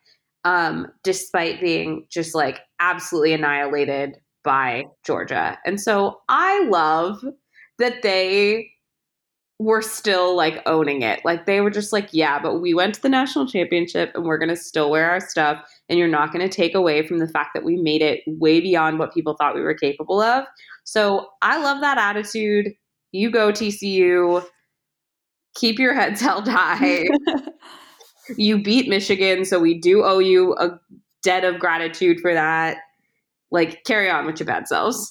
um, 0.45 0.89
despite 1.05 1.61
being 1.61 2.07
just 2.11 2.35
like 2.35 2.61
absolutely 2.81 3.35
annihilated 3.35 4.17
by 4.43 4.85
Georgia. 5.05 5.59
And 5.67 5.81
so 5.81 6.21
I 6.29 6.65
love 6.69 7.23
that 7.79 8.03
they 8.03 8.71
were 9.59 9.81
still 9.81 10.37
like 10.37 10.63
owning 10.67 11.03
it. 11.03 11.21
Like 11.25 11.47
they 11.47 11.61
were 11.61 11.71
just 11.71 11.93
like, 11.93 12.09
yeah, 12.13 12.39
but 12.39 12.61
we 12.61 12.75
went 12.75 12.95
to 12.97 13.03
the 13.03 13.09
national 13.09 13.47
championship 13.47 14.13
and 14.15 14.25
we're 14.25 14.39
going 14.39 14.51
to 14.51 14.57
still 14.57 14.91
wear 14.91 15.11
our 15.11 15.21
stuff. 15.21 15.63
And 15.89 15.99
you're 15.99 16.09
not 16.09 16.33
going 16.33 16.47
to 16.47 16.55
take 16.55 16.75
away 16.75 17.07
from 17.07 17.19
the 17.19 17.29
fact 17.29 17.51
that 17.55 17.65
we 17.65 17.77
made 17.77 18.03
it 18.03 18.21
way 18.27 18.61
beyond 18.61 18.99
what 18.99 19.15
people 19.15 19.35
thought 19.35 19.55
we 19.55 19.63
were 19.63 19.75
capable 19.75 20.21
of. 20.21 20.45
So 20.85 21.29
I 21.41 21.63
love 21.63 21.81
that 21.81 21.97
attitude. 21.97 22.73
You 23.13 23.31
go, 23.31 23.51
TCU. 23.51 24.45
Keep 25.55 25.79
your 25.79 25.95
heads 25.95 26.21
held 26.21 26.47
high. 26.47 27.07
you 28.37 28.63
beat 28.63 28.89
Michigan. 28.89 29.47
So 29.47 29.59
we 29.59 29.81
do 29.81 30.05
owe 30.05 30.19
you 30.19 30.55
a 30.57 30.79
debt 31.23 31.45
of 31.45 31.59
gratitude 31.59 32.21
for 32.21 32.35
that. 32.35 32.77
Like, 33.51 33.85
carry 33.85 34.11
on 34.11 34.27
with 34.27 34.39
your 34.39 34.47
bad 34.47 34.69
selves. 34.69 35.11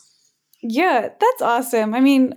Yeah, 0.62 1.10
that's 1.20 1.42
awesome. 1.42 1.96
I 1.96 2.02
mean, 2.02 2.34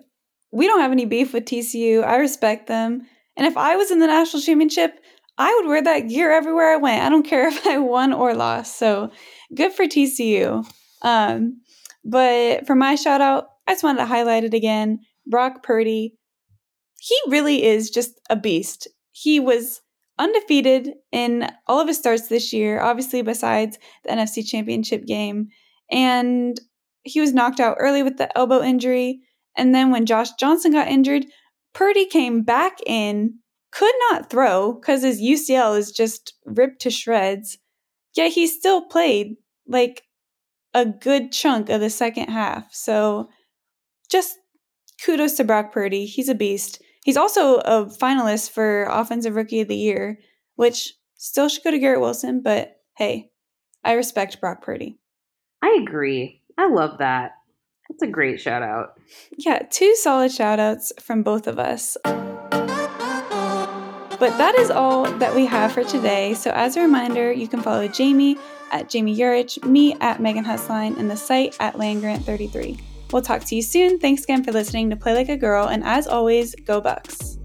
we 0.53 0.67
don't 0.67 0.81
have 0.81 0.93
any 0.93 1.05
beef 1.05 1.33
with 1.33 1.45
TCU. 1.45 2.05
I 2.05 2.17
respect 2.17 2.67
them. 2.67 3.03
And 3.37 3.47
if 3.47 3.57
I 3.57 3.77
was 3.77 3.91
in 3.91 3.99
the 3.99 4.07
national 4.07 4.43
championship, 4.43 4.99
I 5.37 5.55
would 5.55 5.69
wear 5.69 5.83
that 5.83 6.09
gear 6.09 6.33
everywhere 6.33 6.73
I 6.73 6.77
went. 6.77 7.03
I 7.03 7.09
don't 7.09 7.27
care 7.27 7.49
if 7.49 7.67
I 7.67 7.79
won 7.79 8.13
or 8.13 8.35
lost. 8.35 8.79
So 8.79 9.11
good 9.55 9.73
for 9.73 9.85
TCU. 9.85 10.65
Um, 11.03 11.61
but 12.05 12.67
for 12.67 12.75
my 12.75 12.95
shout 12.95 13.21
out, 13.21 13.49
I 13.67 13.73
just 13.73 13.85
wanted 13.85 13.99
to 13.99 14.07
highlight 14.07 14.45
it 14.45 14.55
again. 14.55 15.01
Brock 15.27 15.63
Purdy, 15.63 16.17
he 16.99 17.17
really 17.29 17.65
is 17.65 17.91
just 17.91 18.21
a 18.31 18.37
beast. 18.37 18.89
He 19.13 19.39
was 19.39 19.83
undefeated 20.19 20.95
in 21.13 21.51
all 21.67 21.81
of 21.81 21.89
his 21.89 21.99
starts 21.99 22.29
this 22.29 22.53
year, 22.53 22.81
obviously, 22.81 23.23
besides 23.23 23.79
the 24.05 24.11
NFC 24.11 24.47
championship 24.47 25.07
game. 25.07 25.49
And 25.91 26.61
he 27.03 27.21
was 27.21 27.33
knocked 27.33 27.61
out 27.61 27.77
early 27.79 28.03
with 28.03 28.17
the 28.17 28.37
elbow 28.37 28.63
injury. 28.63 29.21
And 29.59 29.75
then 29.75 29.91
when 29.91 30.07
Josh 30.07 30.31
Johnson 30.39 30.73
got 30.73 30.89
injured, 30.89 31.27
Purdy 31.75 32.07
came 32.07 32.43
back 32.43 32.79
in, 32.87 33.35
could 33.71 33.95
not 34.11 34.31
throw 34.31 34.73
because 34.73 35.03
his 35.03 35.21
UCL 35.21 35.77
is 35.77 35.93
just 35.93 36.35
ripped 36.47 36.81
to 36.83 36.91
shreds. 36.91 37.59
Yet 38.15 38.33
he 38.33 38.47
still 38.47 38.87
played 38.87 39.37
like 39.67 40.03
a 40.75 40.87
good 40.87 41.33
chunk 41.33 41.69
of 41.69 41.81
the 41.81 41.91
second 41.91 42.29
half. 42.29 42.73
So 42.73 43.29
just 44.11 44.39
kudos 45.05 45.35
to 45.35 45.45
Brock 45.45 45.73
Purdy. 45.73 46.07
He's 46.07 46.29
a 46.29 46.35
beast. 46.35 46.83
He's 47.05 47.17
also 47.17 47.59
a 47.59 47.87
finalist 47.87 48.51
for 48.51 48.85
Offensive 48.85 49.35
Rookie 49.35 49.61
of 49.61 49.69
the 49.69 49.77
Year, 49.77 50.19
which 50.57 50.95
still 51.17 51.49
should 51.49 51.65
go 51.65 51.71
to 51.71 51.79
Garrett 51.79 52.01
Wilson, 52.01 52.43
but 52.43 52.77
hey, 52.97 53.31
I 53.85 53.93
respect 53.93 54.41
Brock 54.41 54.63
Purdy. 54.63 54.99
I 55.63 55.79
agree. 55.83 56.43
I 56.57 56.69
love 56.69 56.99
that. 56.99 57.33
That's 57.89 58.03
a 58.03 58.07
great 58.07 58.41
shout 58.41 58.63
out. 58.63 59.01
Yeah, 59.37 59.61
two 59.71 59.95
solid 59.97 60.31
shout 60.31 60.61
outs 60.61 60.93
from 61.01 61.23
both 61.23 61.47
of 61.47 61.59
us. 61.59 61.97
But 64.19 64.37
that 64.37 64.57
is 64.59 64.71
all 64.71 65.05
that 65.19 65.35
we 65.35 65.47
have 65.47 65.73
for 65.73 65.85
today. 65.85 66.35
So, 66.35 66.51
as 66.51 66.77
a 66.77 66.83
reminder, 66.83 67.33
you 67.33 67.47
can 67.47 67.63
follow 67.63 67.87
Jamie 67.87 68.37
at 68.73 68.91
Jamie 68.91 69.17
Urich, 69.17 69.65
me 69.65 69.95
at 70.01 70.21
Megan 70.21 70.45
Husline, 70.45 70.99
and 70.99 71.11
the 71.11 71.17
site 71.17 71.57
at 71.61 71.75
Landgrant33. 71.75 72.81
We'll 73.13 73.23
talk 73.23 73.45
to 73.45 73.55
you 73.55 73.63
soon. 73.63 73.99
Thanks 73.99 74.25
again 74.25 74.45
for 74.45 74.53
listening 74.53 74.91
to 74.91 74.97
Play 74.97 75.15
Like 75.15 75.29
a 75.29 75.37
Girl, 75.37 75.69
and 75.69 75.85
as 75.85 76.07
always, 76.07 76.55
go 76.67 76.81
Bucks. 76.81 77.38